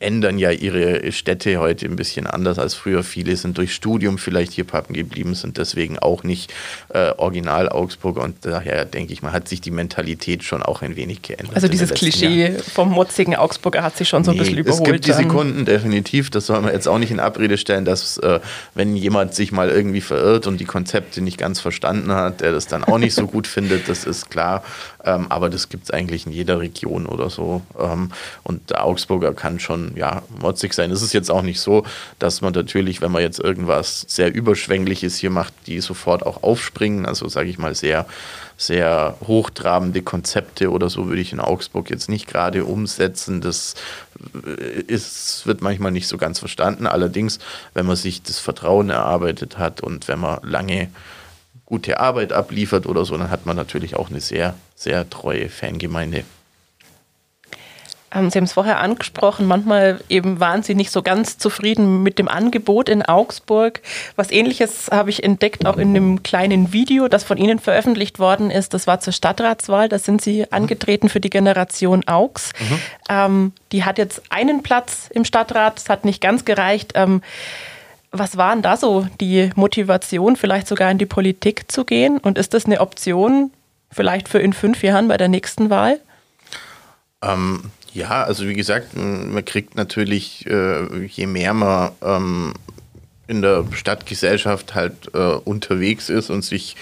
ändern 0.00 0.38
ja 0.38 0.50
ihre 0.50 1.10
Städte 1.10 1.58
heute 1.58 1.86
ein 1.86 1.96
bisschen 1.96 2.26
anders 2.26 2.58
als 2.58 2.74
früher. 2.74 3.02
Viele 3.02 3.36
sind 3.36 3.58
durch 3.58 3.74
Studium 3.74 4.18
vielleicht 4.18 4.52
hier 4.52 4.64
pappen 4.64 4.94
geblieben, 4.94 5.34
sind 5.34 5.58
deswegen 5.58 5.98
auch 5.98 6.22
nicht 6.22 6.52
äh, 6.90 7.10
original 7.16 7.68
Augsburger 7.68 8.22
und 8.22 8.36
daher 8.42 8.84
denke 8.84 9.12
ich 9.12 9.22
mal, 9.22 9.32
hat 9.32 9.48
sich 9.48 9.60
die 9.60 9.72
Mentalität 9.72 10.44
schon 10.44 10.62
auch 10.62 10.82
ein 10.82 10.94
wenig 10.94 11.22
geändert. 11.22 11.56
Also 11.56 11.66
dieses 11.66 11.92
Klischee 11.92 12.52
Jahren. 12.52 12.62
vom 12.62 12.90
mutzigen 12.90 13.34
Augsburger 13.34 13.82
hat 13.82 13.96
sich 13.96 14.08
schon 14.08 14.22
so 14.22 14.30
nee, 14.30 14.36
ein 14.36 14.40
bisschen 14.40 14.58
überholt. 14.58 14.86
Es 14.86 14.92
gibt 14.92 15.06
die 15.06 15.12
Sekunden 15.12 15.64
definitiv, 15.64 16.30
das 16.30 16.46
soll 16.46 16.60
man 16.60 16.72
jetzt 16.72 16.86
auch 16.86 16.98
nicht 16.98 17.10
in 17.10 17.18
Abrede 17.18 17.58
stellen, 17.58 17.84
dass 17.84 18.18
äh, 18.18 18.38
wenn 18.74 18.94
jemand 18.94 19.34
sich 19.34 19.50
mal 19.50 19.68
irgendwie 19.68 20.00
verirrt 20.00 20.46
und 20.46 20.58
die 20.60 20.64
Konzepte 20.64 21.20
nicht 21.20 21.38
ganz 21.38 21.60
verstanden 21.60 22.12
hat, 22.12 22.40
der 22.40 22.52
das 22.52 22.68
dann 22.68 22.84
auch 22.84 22.98
nicht 22.98 23.14
so 23.14 23.26
gut 23.26 23.46
findet, 23.48 23.88
das 23.88 24.04
ist 24.04 24.30
klar. 24.30 24.62
Ähm, 25.08 25.26
aber 25.30 25.48
das 25.48 25.68
gibt 25.68 25.84
es 25.84 25.90
eigentlich 25.90 26.26
in 26.26 26.32
jeder 26.32 26.60
Region 26.60 27.06
oder 27.06 27.30
so. 27.30 27.62
Ähm, 27.78 28.10
und 28.42 28.70
der 28.70 28.84
Augsburger 28.84 29.32
kann 29.32 29.58
schon 29.58 29.92
ja, 29.96 30.22
motzig 30.40 30.74
sein. 30.74 30.90
Es 30.90 31.02
ist 31.02 31.14
jetzt 31.14 31.30
auch 31.30 31.42
nicht 31.42 31.60
so, 31.60 31.84
dass 32.18 32.42
man 32.42 32.52
natürlich, 32.52 33.00
wenn 33.00 33.12
man 33.12 33.22
jetzt 33.22 33.40
irgendwas 33.40 34.04
sehr 34.06 34.34
Überschwängliches 34.34 35.16
hier 35.16 35.30
macht, 35.30 35.54
die 35.66 35.80
sofort 35.80 36.26
auch 36.26 36.42
aufspringen. 36.42 37.06
Also 37.06 37.28
sage 37.28 37.48
ich 37.48 37.58
mal 37.58 37.74
sehr, 37.74 38.06
sehr 38.58 39.16
hochtrabende 39.26 40.02
Konzepte 40.02 40.70
oder 40.70 40.90
so 40.90 41.06
würde 41.06 41.22
ich 41.22 41.32
in 41.32 41.40
Augsburg 41.40 41.88
jetzt 41.88 42.10
nicht 42.10 42.26
gerade 42.26 42.64
umsetzen. 42.64 43.40
Das 43.40 43.76
äh, 44.44 44.82
ist, 44.82 45.46
wird 45.46 45.62
manchmal 45.62 45.92
nicht 45.92 46.08
so 46.08 46.18
ganz 46.18 46.38
verstanden. 46.38 46.86
Allerdings, 46.86 47.38
wenn 47.72 47.86
man 47.86 47.96
sich 47.96 48.22
das 48.22 48.38
Vertrauen 48.40 48.90
erarbeitet 48.90 49.56
hat 49.56 49.80
und 49.80 50.06
wenn 50.06 50.18
man 50.18 50.40
lange 50.42 50.90
gute 51.68 52.00
Arbeit 52.00 52.32
abliefert 52.32 52.86
oder 52.86 53.04
so, 53.04 53.18
dann 53.18 53.30
hat 53.30 53.44
man 53.44 53.54
natürlich 53.54 53.94
auch 53.94 54.08
eine 54.08 54.20
sehr, 54.20 54.54
sehr 54.74 55.10
treue 55.10 55.50
Fangemeinde. 55.50 56.24
Ähm, 58.10 58.30
Sie 58.30 58.38
haben 58.38 58.44
es 58.44 58.54
vorher 58.54 58.78
angesprochen, 58.80 59.44
manchmal 59.44 60.00
eben 60.08 60.40
waren 60.40 60.62
Sie 60.62 60.74
nicht 60.74 60.90
so 60.90 61.02
ganz 61.02 61.36
zufrieden 61.36 62.02
mit 62.02 62.18
dem 62.18 62.26
Angebot 62.26 62.88
in 62.88 63.02
Augsburg. 63.02 63.82
Was 64.16 64.30
ähnliches 64.30 64.88
habe 64.90 65.10
ich 65.10 65.22
entdeckt 65.22 65.66
auch 65.66 65.76
in 65.76 65.90
einem 65.90 66.22
kleinen 66.22 66.72
Video, 66.72 67.08
das 67.08 67.22
von 67.22 67.36
Ihnen 67.36 67.58
veröffentlicht 67.58 68.18
worden 68.18 68.50
ist. 68.50 68.72
Das 68.72 68.86
war 68.86 69.00
zur 69.00 69.12
Stadtratswahl. 69.12 69.90
Da 69.90 69.98
sind 69.98 70.22
Sie 70.22 70.50
angetreten 70.50 71.10
für 71.10 71.20
die 71.20 71.28
Generation 71.28 72.08
Augs. 72.08 72.52
Mhm. 72.58 72.78
Ähm, 73.10 73.52
die 73.72 73.84
hat 73.84 73.98
jetzt 73.98 74.22
einen 74.30 74.62
Platz 74.62 75.10
im 75.12 75.26
Stadtrat. 75.26 75.76
Das 75.76 75.90
hat 75.90 76.06
nicht 76.06 76.22
ganz 76.22 76.46
gereicht. 76.46 76.92
Ähm, 76.94 77.20
was 78.10 78.36
war 78.36 78.52
denn 78.54 78.62
da 78.62 78.76
so 78.76 79.06
die 79.20 79.50
Motivation, 79.54 80.36
vielleicht 80.36 80.68
sogar 80.68 80.90
in 80.90 80.98
die 80.98 81.06
Politik 81.06 81.70
zu 81.70 81.84
gehen? 81.84 82.18
Und 82.18 82.38
ist 82.38 82.54
das 82.54 82.66
eine 82.66 82.80
Option 82.80 83.50
vielleicht 83.90 84.28
für 84.28 84.38
in 84.38 84.52
fünf 84.52 84.82
Jahren 84.82 85.08
bei 85.08 85.16
der 85.16 85.28
nächsten 85.28 85.70
Wahl? 85.70 86.00
Ähm, 87.22 87.70
ja, 87.92 88.22
also 88.22 88.46
wie 88.46 88.54
gesagt, 88.54 88.96
man 88.96 89.44
kriegt 89.44 89.76
natürlich, 89.76 90.46
äh, 90.46 91.04
je 91.06 91.26
mehr 91.26 91.54
man 91.54 91.92
ähm, 92.02 92.54
in 93.26 93.42
der 93.42 93.64
Stadtgesellschaft 93.72 94.74
halt 94.74 95.10
äh, 95.14 95.18
unterwegs 95.18 96.08
ist 96.08 96.30
und 96.30 96.44
sich 96.44 96.76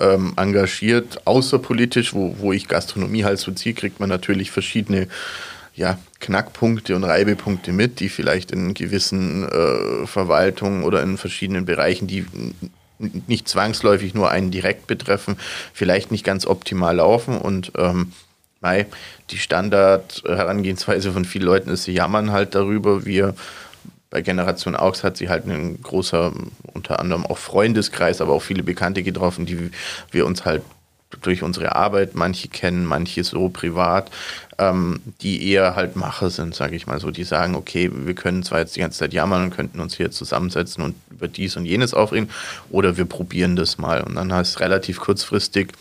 ähm, 0.00 0.34
engagiert, 0.36 1.26
außerpolitisch, 1.26 2.14
wo, 2.14 2.36
wo 2.38 2.52
ich 2.52 2.68
Gastronomie 2.68 3.24
halt 3.24 3.38
so 3.38 3.50
ziehe, 3.52 3.74
kriegt 3.74 3.98
man 3.98 4.08
natürlich 4.08 4.50
verschiedene 4.50 5.08
ja, 5.78 5.96
Knackpunkte 6.18 6.96
und 6.96 7.04
Reibepunkte 7.04 7.72
mit, 7.72 8.00
die 8.00 8.08
vielleicht 8.08 8.50
in 8.50 8.74
gewissen 8.74 9.48
äh, 9.48 10.06
Verwaltungen 10.06 10.82
oder 10.82 11.02
in 11.02 11.16
verschiedenen 11.16 11.64
Bereichen, 11.64 12.08
die 12.08 12.26
nicht 12.98 13.48
zwangsläufig 13.48 14.12
nur 14.12 14.28
einen 14.28 14.50
direkt 14.50 14.88
betreffen, 14.88 15.36
vielleicht 15.72 16.10
nicht 16.10 16.24
ganz 16.24 16.46
optimal 16.46 16.96
laufen. 16.96 17.38
Und 17.38 17.70
ähm, 17.78 18.12
mei, 18.60 18.86
die 19.30 19.38
Standard-Herangehensweise 19.38 21.12
von 21.12 21.24
vielen 21.24 21.44
Leuten 21.44 21.70
ist, 21.70 21.84
sie 21.84 21.92
jammern 21.92 22.32
halt 22.32 22.56
darüber. 22.56 23.06
Wir 23.06 23.36
bei 24.10 24.22
Generation 24.22 24.74
Augs 24.74 25.04
hat 25.04 25.16
sie 25.16 25.28
halt 25.28 25.44
einen 25.44 25.80
großer, 25.80 26.32
unter 26.72 26.98
anderem 26.98 27.24
auch 27.24 27.38
Freundeskreis, 27.38 28.20
aber 28.20 28.32
auch 28.32 28.42
viele 28.42 28.64
Bekannte 28.64 29.04
getroffen, 29.04 29.46
die 29.46 29.70
wir 30.10 30.26
uns 30.26 30.44
halt 30.44 30.62
durch 31.22 31.42
unsere 31.42 31.74
Arbeit, 31.74 32.14
manche 32.14 32.48
kennen, 32.48 32.84
manche 32.84 33.24
so 33.24 33.48
privat, 33.48 34.10
ähm, 34.58 35.00
die 35.22 35.50
eher 35.50 35.74
halt 35.74 35.96
Macher 35.96 36.30
sind, 36.30 36.54
sage 36.54 36.76
ich 36.76 36.86
mal 36.86 37.00
so. 37.00 37.10
Die 37.10 37.24
sagen, 37.24 37.54
okay, 37.54 37.90
wir 37.92 38.14
können 38.14 38.42
zwar 38.42 38.60
jetzt 38.60 38.76
die 38.76 38.80
ganze 38.80 38.98
Zeit 38.98 39.12
jammern 39.12 39.44
und 39.44 39.50
könnten 39.50 39.80
uns 39.80 39.96
hier 39.96 40.10
zusammensetzen 40.10 40.84
und 40.84 40.94
über 41.10 41.28
dies 41.28 41.56
und 41.56 41.64
jenes 41.64 41.94
aufreden, 41.94 42.30
oder 42.70 42.96
wir 42.96 43.06
probieren 43.06 43.56
das 43.56 43.78
mal. 43.78 44.02
Und 44.02 44.16
dann 44.16 44.32
heißt 44.32 44.60
relativ 44.60 45.00
kurzfristig, 45.00 45.72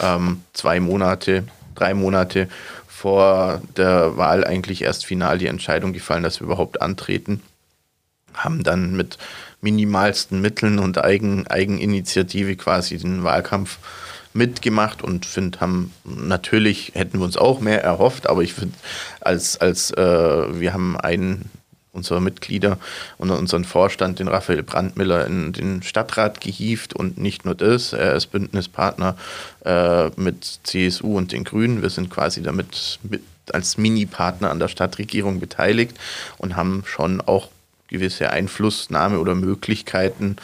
ähm, 0.00 0.42
zwei 0.52 0.80
Monate, 0.80 1.44
drei 1.74 1.94
Monate 1.94 2.48
vor 2.88 3.60
der 3.76 4.16
Wahl 4.16 4.44
eigentlich 4.44 4.82
erst 4.82 5.04
final 5.04 5.38
die 5.38 5.46
Entscheidung 5.46 5.92
gefallen, 5.92 6.22
dass 6.22 6.40
wir 6.40 6.46
überhaupt 6.46 6.80
antreten. 6.80 7.42
haben 8.32 8.64
dann 8.64 8.96
mit 8.96 9.16
minimalsten 9.60 10.40
Mitteln 10.40 10.80
und 10.80 11.02
Eigen, 11.02 11.46
Eigeninitiative 11.46 12.56
quasi 12.56 12.98
den 12.98 13.22
Wahlkampf 13.22 13.78
mitgemacht 14.34 15.02
und 15.02 15.24
finde, 15.24 15.60
haben 15.60 15.92
natürlich 16.04 16.92
hätten 16.94 17.18
wir 17.18 17.24
uns 17.24 17.36
auch 17.36 17.60
mehr 17.60 17.82
erhofft, 17.82 18.28
aber 18.28 18.42
ich 18.42 18.52
finde, 18.52 18.76
als, 19.20 19.56
als 19.60 19.92
äh, 19.92 20.60
wir 20.60 20.74
haben 20.74 20.98
einen 20.98 21.50
unserer 21.94 22.20
Mitglieder 22.20 22.78
und 23.18 23.30
unseren 23.30 23.64
Vorstand, 23.64 24.18
den 24.18 24.28
Raphael 24.28 24.62
Brandmiller, 24.62 25.26
in 25.26 25.52
den 25.52 25.82
Stadtrat 25.82 26.40
gehievt 26.40 26.92
und 26.92 27.18
nicht 27.18 27.44
nur 27.44 27.54
das, 27.54 27.92
er 27.92 28.14
ist 28.14 28.26
Bündnispartner 28.26 29.16
äh, 29.64 30.08
mit 30.16 30.58
CSU 30.64 31.16
und 31.16 31.32
den 31.32 31.44
Grünen. 31.44 31.82
Wir 31.82 31.90
sind 31.90 32.10
quasi 32.10 32.42
damit 32.42 32.98
mit, 33.04 33.22
als 33.52 33.78
Mini-Partner 33.78 34.50
an 34.50 34.58
der 34.58 34.68
Stadtregierung 34.68 35.38
beteiligt 35.38 35.96
und 36.38 36.56
haben 36.56 36.82
schon 36.86 37.20
auch 37.20 37.48
gewisse 37.88 38.30
Einflussnahme 38.30 39.20
oder 39.20 39.36
Möglichkeiten, 39.36 40.36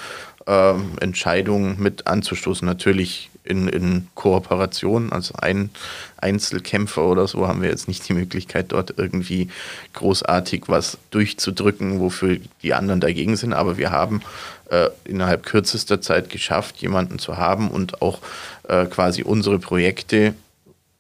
äh, 0.47 0.75
Entscheidungen 1.01 1.81
mit 1.81 2.07
anzustoßen. 2.07 2.65
Natürlich 2.65 3.31
in, 3.51 3.69
in 3.69 4.07
Kooperation. 4.15 5.13
Also 5.13 5.35
ein 5.35 5.71
Einzelkämpfer 6.17 7.05
oder 7.05 7.27
so 7.27 7.47
haben 7.47 7.63
wir 7.63 7.69
jetzt 7.69 7.89
nicht 7.89 8.09
die 8.09 8.15
Möglichkeit, 8.15 8.73
dort 8.73 8.95
irgendwie 8.97 9.49
großartig 9.93 10.65
was 10.69 10.99
durchzudrücken, 11.11 12.01
wofür 12.01 12.39
die 12.63 12.73
anderen 12.75 13.01
dagegen 13.01 13.37
sind. 13.37 13.53
Aber 13.53 13.77
wir 13.77 13.91
haben 13.91 14.23
äh, 14.71 14.89
innerhalb 15.05 15.45
kürzester 15.45 16.01
Zeit 16.01 16.31
geschafft, 16.31 16.77
jemanden 16.79 17.19
zu 17.19 17.37
haben 17.37 17.71
und 17.71 18.01
auch 18.01 18.21
äh, 18.69 18.87
quasi 18.87 19.23
unsere 19.23 19.59
Projekte 19.59 20.35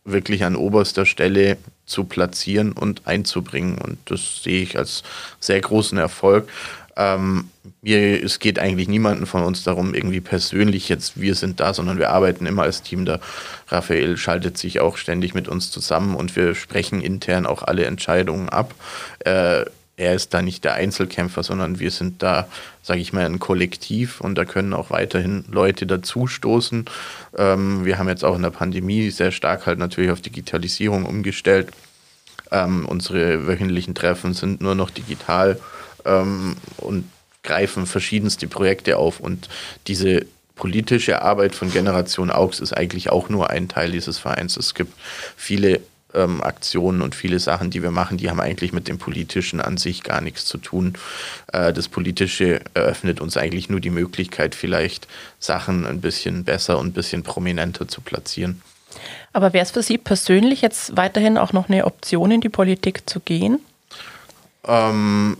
wirklich 0.05 0.45
an 0.45 0.57
oberster 0.57 1.07
Stelle 1.07 1.57
zu 1.87 2.05
platzieren 2.05 2.73
und 2.73 3.07
einzubringen. 3.07 3.79
Und 3.79 3.99
das 4.07 4.43
sehe 4.43 4.63
ich 4.63 4.79
als 4.79 5.03
sehr 5.41 5.61
großen 5.61 5.99
Erfolg. 5.99 6.49
Ähm, 7.01 7.49
wir, 7.81 8.23
es 8.23 8.41
geht 8.41 8.59
eigentlich 8.59 8.87
niemanden 8.87 9.25
von 9.25 9.43
uns 9.43 9.65
darum, 9.65 9.95
irgendwie 9.95 10.21
persönlich 10.21 10.91
jetzt, 10.91 11.19
wir 11.19 11.35
sind 11.35 11.59
da, 11.59 11.73
sondern 11.73 11.99
wir 11.99 12.11
arbeiten 12.11 12.45
immer 12.45 12.65
als 12.65 12.83
Team 12.83 13.07
da. 13.07 13.21
Raphael 13.69 14.19
schaltet 14.19 14.59
sich 14.59 14.81
auch 14.81 14.99
ständig 14.99 15.33
mit 15.33 15.49
uns 15.49 15.71
zusammen 15.71 16.15
und 16.15 16.37
wir 16.37 16.55
sprechen 16.55 17.01
intern 17.01 17.47
auch 17.47 17.63
alle 17.63 17.87
Entscheidungen 17.87 18.51
ab. 18.51 18.75
Äh, 19.21 19.65
er 19.97 20.15
ist 20.15 20.35
da 20.35 20.43
nicht 20.43 20.65
der 20.65 20.75
Einzelkämpfer, 20.75 21.43
sondern 21.43 21.79
wir 21.79 21.91
sind 21.91 22.23
da, 22.23 22.49
sage 22.83 23.01
ich 23.01 23.15
mal, 23.15 23.25
ein 23.25 23.39
Kollektiv 23.39 24.21
und 24.21 24.35
da 24.35 24.45
können 24.45 24.75
auch 24.75 24.91
weiterhin 24.91 25.45
Leute 25.51 25.87
dazustoßen. 25.87 26.85
Ähm, 27.39 27.85
wir 27.87 27.99
haben 27.99 28.09
jetzt 28.09 28.25
auch 28.25 28.37
in 28.37 28.43
der 28.43 28.51
Pandemie 28.51 29.11
sehr 29.11 29.31
stark 29.31 29.67
halt 29.67 29.79
natürlich 29.79 30.11
auf 30.11 30.21
Digitalisierung 30.21 31.07
umgestellt. 31.07 31.71
Ähm, 32.51 32.85
unsere 32.87 33.47
wöchentlichen 33.47 33.95
Treffen 33.95 34.35
sind 34.35 34.61
nur 34.61 34.75
noch 34.75 34.91
digital 34.91 35.59
ähm, 36.05 36.57
und 36.79 37.11
greifen 37.43 37.87
verschiedenste 37.87 38.47
Projekte 38.47 38.97
auf. 38.99 39.21
Und 39.21 39.49
diese 39.87 40.27
politische 40.57 41.23
Arbeit 41.23 41.55
von 41.55 41.73
Generation 41.73 42.31
Augs 42.31 42.61
ist 42.61 42.73
eigentlich 42.73 43.11
auch 43.11 43.29
nur 43.29 43.51
ein 43.51 43.69
Teil 43.69 43.93
dieses 43.93 44.19
Vereins. 44.19 44.57
Es 44.57 44.75
gibt 44.75 44.93
viele 45.37 45.81
ähm, 46.15 46.43
Aktionen 46.43 47.03
und 47.03 47.15
viele 47.15 47.39
Sachen, 47.39 47.71
die 47.71 47.83
wir 47.83 47.91
machen, 47.91 48.19
die 48.19 48.31
haben 48.31 48.41
eigentlich 48.41 48.73
mit 48.73 48.89
dem 48.89 48.99
Politischen 48.99 49.61
an 49.61 49.77
sich 49.77 50.03
gar 50.03 50.21
nichts 50.21 50.45
zu 50.45 50.59
tun. 50.59 50.95
Äh, 51.53 51.73
das 51.73 51.89
Politische 51.89 52.61
eröffnet 52.75 53.21
uns 53.21 53.37
eigentlich 53.37 53.69
nur 53.69 53.81
die 53.81 53.91
Möglichkeit, 53.91 54.55
vielleicht 54.55 55.09
Sachen 55.39 55.87
ein 55.87 56.01
bisschen 56.01 56.45
besser 56.45 56.79
und 56.79 56.89
ein 56.89 56.93
bisschen 56.93 57.23
prominenter 57.23 57.89
zu 57.89 58.01
platzieren. 58.01 58.63
Aber 59.33 59.53
wäre 59.53 59.65
es 59.65 59.71
für 59.71 59.83
Sie 59.83 59.99
persönlich 59.99 60.63
jetzt 60.63 60.97
weiterhin 60.97 61.39
auch 61.39 61.53
noch 61.53 61.69
eine 61.69 61.85
Option, 61.85 62.33
in 62.33 62.41
die 62.41 62.49
Politik 62.49 63.09
zu 63.09 63.21
gehen? 63.21 63.61
Ähm, 64.67 65.37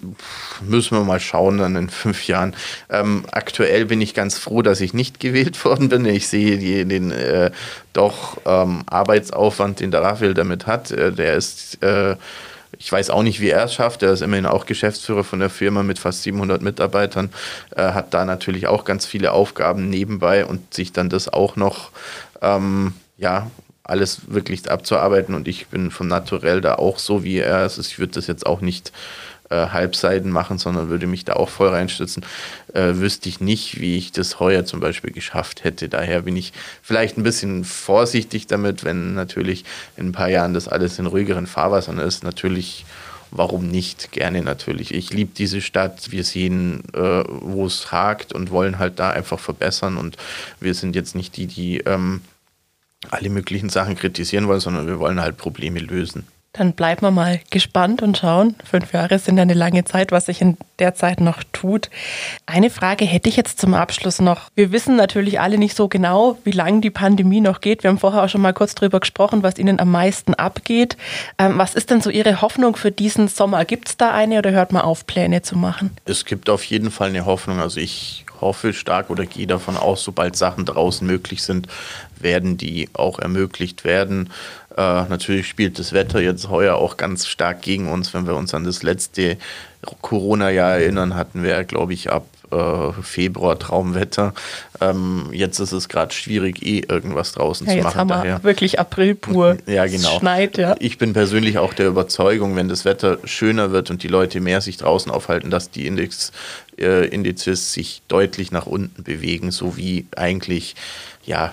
müssen 0.63 0.97
wir 0.97 1.05
mal 1.05 1.21
schauen 1.21 1.59
dann 1.59 1.77
in 1.77 1.91
fünf 1.91 2.27
Jahren. 2.27 2.57
Ähm, 2.89 3.25
aktuell 3.31 3.85
bin 3.85 4.01
ich 4.01 4.15
ganz 4.15 4.39
froh, 4.39 4.63
dass 4.63 4.81
ich 4.81 4.95
nicht 4.95 5.21
gewählt 5.21 5.63
worden 5.65 5.89
bin. 5.91 6.05
Ich 6.07 6.29
sehe 6.29 6.59
die, 6.59 6.85
den 6.87 7.11
äh, 7.11 7.51
doch 7.93 8.39
ähm, 8.47 8.83
Arbeitsaufwand, 8.87 9.81
den 9.81 9.91
der 9.91 10.03
Raphael 10.03 10.35
damit 10.35 10.67
hat. 10.67 10.91
Äh, 10.91 11.13
der 11.13 11.35
ist, 11.35 11.83
äh, 11.83 12.17
ich 12.79 12.91
weiß 12.91 13.11
auch 13.11 13.23
nicht, 13.23 13.41
wie 13.41 13.51
er 13.51 13.65
es 13.65 13.75
schafft. 13.75 14.03
Er 14.03 14.13
ist 14.13 14.23
immerhin 14.23 14.47
auch 14.47 14.65
Geschäftsführer 14.65 15.25
von 15.25 15.41
der 15.41 15.51
Firma 15.51 15.83
mit 15.83 15.99
fast 15.99 16.23
700 16.23 16.63
Mitarbeitern, 16.63 17.31
äh, 17.77 17.93
hat 17.93 18.15
da 18.15 18.25
natürlich 18.25 18.69
auch 18.69 18.85
ganz 18.85 19.05
viele 19.05 19.33
Aufgaben 19.33 19.91
nebenbei 19.91 20.47
und 20.47 20.73
sich 20.73 20.93
dann 20.93 21.11
das 21.11 21.31
auch 21.31 21.57
noch 21.57 21.91
ähm, 22.41 22.95
ja, 23.19 23.51
alles 23.91 24.23
wirklich 24.29 24.71
abzuarbeiten 24.71 25.35
und 25.35 25.49
ich 25.49 25.67
bin 25.67 25.91
von 25.91 26.09
Naturell 26.09 26.61
da 26.61 26.77
auch 26.77 26.99
so 26.99 27.25
wie 27.25 27.39
er. 27.39 27.59
Also 27.59 27.81
ich 27.81 27.99
würde 27.99 28.15
das 28.15 28.27
jetzt 28.27 28.47
auch 28.47 28.61
nicht 28.61 28.93
äh, 29.51 29.67
Halbseiten 29.69 30.31
machen, 30.31 30.59
sondern 30.59 30.89
würde 30.89 31.07
mich 31.07 31.25
da 31.25 31.35
auch 31.35 31.49
voll 31.49 31.69
reinstützen. 31.69 32.25
Äh, 32.73 32.95
wüsste 32.95 33.29
ich 33.29 33.41
nicht, 33.41 33.81
wie 33.81 33.99
ich 33.99 34.13
das 34.13 34.41
heuer 34.41 34.65
zum 34.65 34.81
Beispiel 34.81 35.13
geschafft 35.13 35.65
hätte. 35.65 35.89
Daher 35.89 36.23
bin 36.23 36.37
ich 36.37 36.53
vielleicht 36.83 37.19
ein 37.19 37.25
bisschen 37.25 37.65
vorsichtig 37.65 38.47
damit, 38.47 38.85
wenn 38.85 39.15
natürlich 39.15 39.65
in 39.97 40.09
ein 40.09 40.13
paar 40.13 40.31
Jahren 40.31 40.55
das 40.55 40.69
alles 40.69 40.99
in 40.99 41.07
ruhigeren 41.07 41.47
Fahrwassern 41.47 41.99
ist. 41.99 42.23
Natürlich 42.23 42.85
warum 43.33 43.69
nicht? 43.69 44.13
Gerne 44.13 44.43
natürlich. 44.43 44.93
Ich 44.95 45.13
liebe 45.13 45.33
diese 45.37 45.61
Stadt. 45.61 46.11
Wir 46.11 46.25
sehen, 46.25 46.83
äh, 46.95 47.25
wo 47.29 47.67
es 47.67 47.93
hakt 47.93 48.33
und 48.33 48.51
wollen 48.51 48.79
halt 48.79 48.99
da 48.99 49.11
einfach 49.11 49.39
verbessern. 49.39 49.97
Und 49.97 50.17
wir 50.61 50.75
sind 50.75 50.97
jetzt 50.97 51.15
nicht 51.15 51.37
die, 51.37 51.47
die 51.47 51.79
ähm, 51.79 52.23
alle 53.09 53.31
möglichen 53.31 53.71
Sachen 53.71 53.97
kritisieren 53.97 54.49
wollen, 54.49 54.61
sondern 54.61 54.87
wir 54.87 54.99
wollen 54.99 55.21
halt 55.21 55.37
Probleme 55.37 55.79
lösen. 55.79 56.27
Dann 56.53 56.73
bleiben 56.73 57.03
wir 57.03 57.13
mal 57.13 57.41
gespannt 57.51 58.03
und 58.03 58.19
schauen. 58.19 58.57
Fünf 58.69 58.93
Jahre 58.93 59.21
sind 59.21 59.39
eine 59.39 59.55
lange 59.55 59.85
Zeit, 59.85 60.11
was 60.11 60.27
sich 60.27 60.41
in 60.41 60.57
der 60.81 60.97
Zeit 60.97 61.21
noch 61.21 61.45
tut. 61.53 61.91
Eine 62.45 62.71
Frage 62.71 63.05
hätte 63.05 63.29
ich 63.29 63.37
jetzt 63.37 63.61
zum 63.61 63.73
Abschluss 63.73 64.21
noch. 64.21 64.51
Wir 64.57 64.73
wissen 64.73 64.97
natürlich 64.97 65.39
alle 65.39 65.59
nicht 65.59 65.77
so 65.77 65.87
genau, 65.87 66.39
wie 66.43 66.51
lange 66.51 66.81
die 66.81 66.91
Pandemie 66.91 67.41
noch 67.41 67.61
geht. 67.61 67.85
Wir 67.85 67.91
haben 67.91 68.01
vorher 68.01 68.25
auch 68.25 68.29
schon 68.29 68.41
mal 68.41 68.53
kurz 68.53 68.75
darüber 68.75 68.99
gesprochen, 68.99 69.45
was 69.45 69.59
Ihnen 69.59 69.79
am 69.79 69.93
meisten 69.93 70.35
abgeht. 70.35 70.97
Ähm, 71.39 71.57
was 71.57 71.77
ist 71.77 71.89
denn 71.91 72.01
so 72.01 72.11
Ihre 72.11 72.43
Hoffnung 72.43 72.75
für 72.75 72.91
diesen 72.91 73.29
Sommer? 73.29 73.65
Gibt 73.65 73.89
es 73.89 73.97
da 73.97 74.11
eine 74.11 74.39
oder 74.39 74.51
hört 74.51 74.73
man 74.73 74.83
auf, 74.83 75.07
Pläne 75.07 75.43
zu 75.43 75.57
machen? 75.57 75.93
Es 76.05 76.25
gibt 76.25 76.51
auf 76.51 76.65
jeden 76.65 76.91
Fall 76.91 77.11
eine 77.11 77.27
Hoffnung. 77.27 77.61
Also 77.61 77.79
ich 77.79 78.25
hoffe 78.41 78.73
stark 78.73 79.11
oder 79.11 79.27
gehe 79.27 79.47
davon 79.47 79.77
aus, 79.77 80.03
sobald 80.03 80.35
Sachen 80.37 80.65
draußen 80.65 81.07
möglich 81.07 81.43
sind, 81.43 81.69
werden 82.23 82.57
die 82.57 82.89
auch 82.93 83.19
ermöglicht 83.19 83.85
werden. 83.85 84.31
Äh, 84.77 85.05
natürlich 85.09 85.49
spielt 85.49 85.79
das 85.79 85.93
Wetter 85.93 86.21
jetzt 86.21 86.49
heuer 86.49 86.77
auch 86.77 86.97
ganz 86.97 87.27
stark 87.27 87.63
gegen 87.63 87.89
uns. 87.89 88.15
Wenn 88.15 88.27
wir 88.27 88.37
uns 88.37 88.55
an 88.55 88.65
das 88.65 88.83
letzte 88.83 89.37
Corona-Jahr 90.01 90.79
erinnern, 90.79 91.15
hatten 91.15 91.43
wir, 91.43 91.65
glaube 91.65 91.95
ich, 91.95 92.11
ab 92.11 92.27
äh, 92.51 92.93
Februar 93.03 93.59
Traumwetter. 93.59 94.35
Ähm, 94.81 95.29
jetzt 95.33 95.59
ist 95.61 95.73
es 95.73 95.89
gerade 95.89 96.13
schwierig, 96.15 96.65
eh 96.65 96.81
irgendwas 96.81 97.33
draußen 97.33 97.67
ja, 97.67 97.73
zu 97.73 97.79
machen. 97.79 97.87
Jetzt 97.87 97.97
haben 97.97 98.09
wir 98.09 98.15
daher. 98.17 98.45
wirklich 98.45 98.79
April 98.79 99.15
pur. 99.15 99.57
Ja, 99.67 99.87
genau. 99.87 100.15
Es 100.15 100.19
schneit, 100.19 100.59
ja. 100.59 100.75
Ich 100.81 100.99
bin 100.99 101.13
persönlich 101.13 101.59
auch 101.59 101.75
der 101.75 101.87
Überzeugung, 101.87 102.57
wenn 102.57 102.69
das 102.69 102.85
Wetter 102.85 103.19
schöner 103.25 103.71
wird 103.71 103.91
und 103.91 104.03
die 104.03 104.09
Leute 104.09 104.41
mehr 104.41 104.61
sich 104.61 104.79
draußen 104.79 105.13
aufhalten, 105.13 105.51
dass 105.51 105.71
die 105.71 105.87
Index, 105.87 106.33
äh, 106.79 107.07
Indizes 107.07 107.73
sich 107.73 108.03
deutlich 108.09 108.51
nach 108.51 108.67
unten 108.67 109.05
bewegen, 109.05 109.51
so 109.51 109.77
wie 109.77 110.07
eigentlich, 110.17 110.75
ja, 111.25 111.53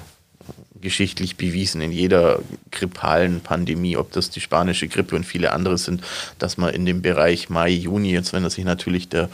geschichtlich 0.88 1.36
bewiesen 1.36 1.82
in 1.82 1.91
jeder 1.91 2.39
grippalen 2.71 3.41
Pandemie, 3.41 3.97
ob 3.97 4.13
das 4.13 4.30
die 4.30 4.39
spanische 4.39 4.88
Grippe 4.88 5.17
und 5.17 5.26
viele 5.26 5.52
andere 5.52 5.78
sind, 5.78 6.02
dass 6.39 6.56
man 6.56 6.73
in 6.73 6.86
dem 6.86 7.02
Bereich 7.02 7.50
Mai, 7.50 7.71
Juni, 7.71 8.13
jetzt 8.13 8.32
wenn 8.32 8.43
das 8.43 8.54
sich 8.54 8.63
natürlich 8.63 9.10
der 9.10 9.28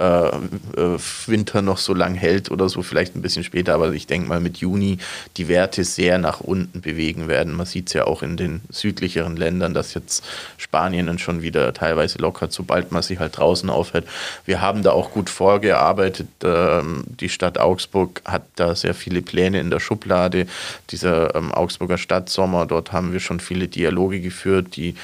äh, 0.00 0.28
äh, 0.28 0.98
Winter 1.26 1.60
noch 1.60 1.76
so 1.76 1.92
lang 1.92 2.14
hält 2.14 2.50
oder 2.50 2.70
so, 2.70 2.82
vielleicht 2.82 3.14
ein 3.14 3.22
bisschen 3.22 3.44
später, 3.44 3.74
aber 3.74 3.92
ich 3.92 4.06
denke 4.06 4.28
mal 4.28 4.40
mit 4.40 4.56
Juni 4.56 4.96
die 5.36 5.46
Werte 5.48 5.84
sehr 5.84 6.16
nach 6.16 6.40
unten 6.40 6.80
bewegen 6.80 7.28
werden. 7.28 7.54
Man 7.54 7.66
sieht 7.66 7.88
es 7.88 7.92
ja 7.92 8.06
auch 8.06 8.22
in 8.22 8.38
den 8.38 8.62
südlicheren 8.70 9.36
Ländern, 9.36 9.74
dass 9.74 9.92
jetzt 9.92 10.24
Spanien 10.56 11.06
dann 11.06 11.18
schon 11.18 11.42
wieder 11.42 11.74
teilweise 11.74 12.18
lockert, 12.18 12.50
sobald 12.50 12.92
man 12.92 13.02
sich 13.02 13.18
halt 13.18 13.36
draußen 13.36 13.68
aufhält. 13.68 14.06
Wir 14.46 14.62
haben 14.62 14.82
da 14.82 14.92
auch 14.92 15.10
gut 15.10 15.28
vorgearbeitet. 15.28 16.28
Ähm, 16.42 17.04
die 17.06 17.28
Stadt 17.28 17.58
Augsburg 17.58 18.22
hat 18.24 18.44
da 18.56 18.74
sehr 18.74 18.94
viele 18.94 19.20
Pläne 19.20 19.60
in 19.60 19.68
der 19.68 19.80
Schublade. 19.80 20.46
Dieser 20.90 21.34
ähm, 21.34 21.52
Augsburger 21.52 21.98
Stadtsommer, 21.98 22.64
dort 22.64 22.92
haben 22.92 23.12
wir 23.12 23.20
schon 23.20 23.38
viele 23.38 23.68
Dialoge 23.68 24.20
geführt, 24.20 24.76
die 24.76 24.94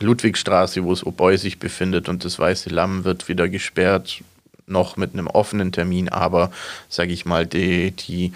Ludwigstraße, 0.00 0.84
wo 0.84 0.90
das 0.90 1.06
Oboi 1.06 1.38
sich 1.38 1.58
befindet 1.58 2.10
und 2.10 2.26
das 2.26 2.38
Weiße 2.38 2.68
Lamm 2.68 3.04
wird 3.04 3.28
wieder 3.28 3.48
gesperrt 3.48 4.22
noch 4.66 4.96
mit 4.96 5.12
einem 5.12 5.26
offenen 5.26 5.72
Termin, 5.72 6.08
aber 6.08 6.50
sage 6.88 7.12
ich 7.12 7.24
mal, 7.24 7.46
die, 7.46 7.90
die 7.92 8.32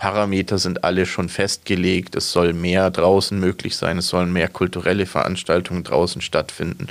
Parameter 0.00 0.56
sind 0.56 0.82
alle 0.82 1.04
schon 1.04 1.28
festgelegt. 1.28 2.16
Es 2.16 2.32
soll 2.32 2.54
mehr 2.54 2.90
draußen 2.90 3.38
möglich 3.38 3.76
sein. 3.76 3.98
Es 3.98 4.08
sollen 4.08 4.32
mehr 4.32 4.48
kulturelle 4.48 5.04
Veranstaltungen 5.04 5.84
draußen 5.84 6.22
stattfinden. 6.22 6.86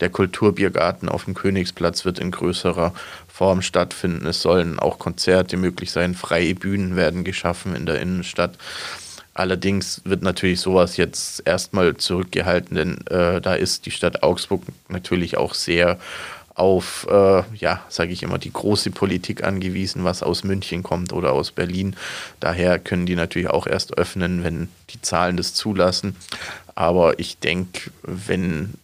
Der 0.00 0.10
Kulturbiergarten 0.10 1.08
auf 1.08 1.24
dem 1.24 1.32
Königsplatz 1.32 2.04
wird 2.04 2.18
in 2.18 2.30
größerer 2.30 2.92
Form 3.28 3.62
stattfinden. 3.62 4.26
Es 4.26 4.42
sollen 4.42 4.78
auch 4.78 4.98
Konzerte 4.98 5.56
möglich 5.56 5.90
sein. 5.90 6.14
Freie 6.14 6.54
Bühnen 6.54 6.96
werden 6.96 7.24
geschaffen 7.24 7.74
in 7.74 7.86
der 7.86 7.98
Innenstadt. 7.98 8.58
Allerdings 9.32 10.02
wird 10.04 10.22
natürlich 10.22 10.60
sowas 10.60 10.98
jetzt 10.98 11.42
erstmal 11.46 11.96
zurückgehalten, 11.96 12.76
denn 12.76 13.06
äh, 13.06 13.40
da 13.40 13.54
ist 13.54 13.86
die 13.86 13.90
Stadt 13.90 14.22
Augsburg 14.22 14.64
natürlich 14.90 15.38
auch 15.38 15.54
sehr 15.54 15.98
auf, 16.60 17.06
äh, 17.10 17.42
ja, 17.56 17.80
sage 17.88 18.12
ich 18.12 18.22
immer, 18.22 18.38
die 18.38 18.52
große 18.52 18.90
Politik 18.90 19.42
angewiesen, 19.42 20.04
was 20.04 20.22
aus 20.22 20.44
München 20.44 20.82
kommt 20.82 21.14
oder 21.14 21.32
aus 21.32 21.52
Berlin. 21.52 21.96
Daher 22.38 22.78
können 22.78 23.06
die 23.06 23.16
natürlich 23.16 23.48
auch 23.48 23.66
erst 23.66 23.96
öffnen, 23.96 24.44
wenn 24.44 24.68
die 24.90 25.00
Zahlen 25.00 25.38
das 25.38 25.54
zulassen. 25.54 26.16
Aber 26.74 27.18
ich 27.18 27.38
denke, 27.38 27.90
wenn 28.02 28.74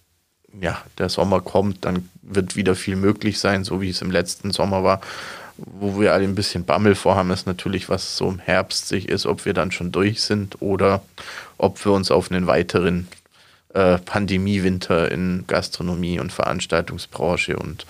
ja, 0.58 0.82
der 0.96 1.10
Sommer 1.10 1.42
kommt, 1.42 1.84
dann 1.84 2.08
wird 2.22 2.56
wieder 2.56 2.74
viel 2.74 2.96
möglich 2.96 3.38
sein, 3.38 3.62
so 3.62 3.82
wie 3.82 3.90
es 3.90 4.00
im 4.00 4.10
letzten 4.10 4.52
Sommer 4.52 4.82
war. 4.82 5.02
Wo 5.58 6.00
wir 6.00 6.14
alle 6.14 6.24
ein 6.24 6.34
bisschen 6.34 6.64
Bammel 6.64 6.94
vorhaben, 6.94 7.30
ist 7.30 7.46
natürlich, 7.46 7.90
was 7.90 8.16
so 8.16 8.30
im 8.30 8.38
Herbst 8.38 8.88
sich 8.88 9.06
ist, 9.08 9.26
ob 9.26 9.44
wir 9.44 9.52
dann 9.52 9.70
schon 9.70 9.92
durch 9.92 10.22
sind 10.22 10.62
oder 10.62 11.02
ob 11.58 11.84
wir 11.84 11.92
uns 11.92 12.10
auf 12.10 12.30
einen 12.30 12.46
weiteren 12.46 13.06
äh, 13.76 13.98
Pandemiewinter 13.98 15.10
in 15.12 15.44
Gastronomie 15.46 16.18
und 16.18 16.32
Veranstaltungsbranche 16.32 17.56
und 17.56 17.84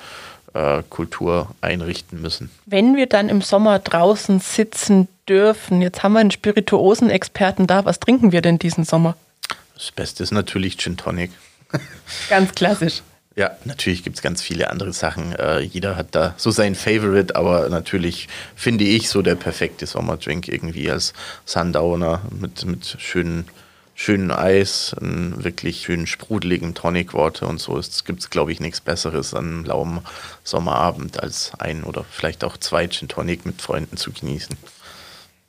äh, 0.53 0.83
Kultur 0.90 1.55
einrichten 1.61 2.20
müssen. 2.20 2.51
Wenn 2.66 2.96
wir 2.96 3.07
dann 3.07 3.29
im 3.29 3.40
Sommer 3.40 3.79
draußen 3.79 4.40
sitzen 4.40 5.07
dürfen, 5.29 5.81
jetzt 5.83 6.03
haben 6.03 6.14
wir 6.14 6.20
einen 6.20 6.33
Spirituosen-Experten 6.33 7.68
da, 7.68 7.85
was 7.85 8.01
trinken 8.01 8.33
wir 8.33 8.42
denn 8.42 8.59
diesen 8.59 8.85
Sommer? 8.85 9.16
Das 9.75 9.92
Beste 9.92 10.22
ist 10.22 10.33
natürlich 10.33 10.77
Gin 10.77 10.96
Tonic. 10.96 11.31
Ganz 12.29 12.53
klassisch. 12.55 13.03
Ja, 13.37 13.51
natürlich 13.66 14.03
gibt 14.03 14.16
es 14.16 14.22
ganz 14.22 14.40
viele 14.40 14.70
andere 14.70 14.94
Sachen. 14.94 15.35
Äh, 15.35 15.61
jeder 15.61 15.94
hat 15.94 16.14
da 16.14 16.33
so 16.38 16.51
sein 16.51 16.75
Favorite, 16.75 17.37
aber 17.37 17.68
natürlich 17.68 18.29
finde 18.55 18.85
ich 18.85 19.11
so 19.11 19.20
der 19.20 19.35
perfekte 19.35 19.85
Sommerdrink 19.85 20.49
irgendwie 20.49 20.90
als 20.90 21.12
Sundowner 21.44 22.22
mit, 22.31 22.64
mit 22.64 22.96
schönen, 22.99 23.44
schönen 23.96 24.30
Eis, 24.30 24.94
einen 25.00 25.42
wirklich 25.42 25.82
schönen 25.82 26.06
sprudeligen 26.06 26.74
Tonic 26.74 27.14
Water 27.14 27.48
und 27.48 27.59
so. 27.59 27.76
Es 27.78 28.04
gibt, 28.04 28.30
glaube 28.30 28.52
ich, 28.52 28.61
nichts 28.61 28.82
Besseres 28.82 29.32
an 29.35 29.46
einem 29.46 29.64
lauen 29.64 30.00
Sommerabend 30.44 31.20
als 31.20 31.50
ein 31.59 31.82
oder 31.82 32.04
vielleicht 32.09 32.44
auch 32.44 32.56
zwei 32.59 32.87
Gin 32.87 33.09
Tonic 33.09 33.44
mit 33.46 33.61
Freunden 33.61 33.96
zu 33.96 34.12
genießen. 34.12 34.56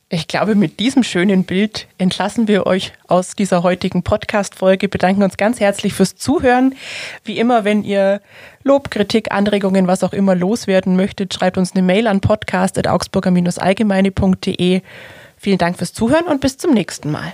Ich 0.09 0.29
glaube, 0.29 0.55
mit 0.55 0.79
diesem 0.79 1.03
schönen 1.03 1.43
Bild 1.43 1.85
entlassen 1.97 2.47
wir 2.47 2.65
euch 2.65 2.93
aus 3.07 3.35
dieser 3.35 3.61
heutigen 3.61 4.03
Podcast-Folge, 4.03 4.87
bedanken 4.87 5.23
uns 5.23 5.35
ganz 5.35 5.59
herzlich 5.59 5.93
fürs 5.93 6.15
Zuhören. 6.15 6.75
Wie 7.25 7.37
immer, 7.37 7.65
wenn 7.65 7.83
ihr 7.83 8.21
Lob, 8.63 8.89
Kritik, 8.89 9.33
Anregungen, 9.33 9.87
was 9.87 10.05
auch 10.05 10.13
immer 10.13 10.33
loswerden 10.33 10.95
möchtet, 10.95 11.33
schreibt 11.33 11.57
uns 11.57 11.73
eine 11.73 11.81
Mail 11.81 12.07
an 12.07 12.21
podcast.augsburger-allgemeine.de. 12.21 14.81
Vielen 15.35 15.57
Dank 15.57 15.77
fürs 15.77 15.91
Zuhören 15.91 16.27
und 16.27 16.39
bis 16.39 16.57
zum 16.57 16.73
nächsten 16.73 17.11
Mal. 17.11 17.33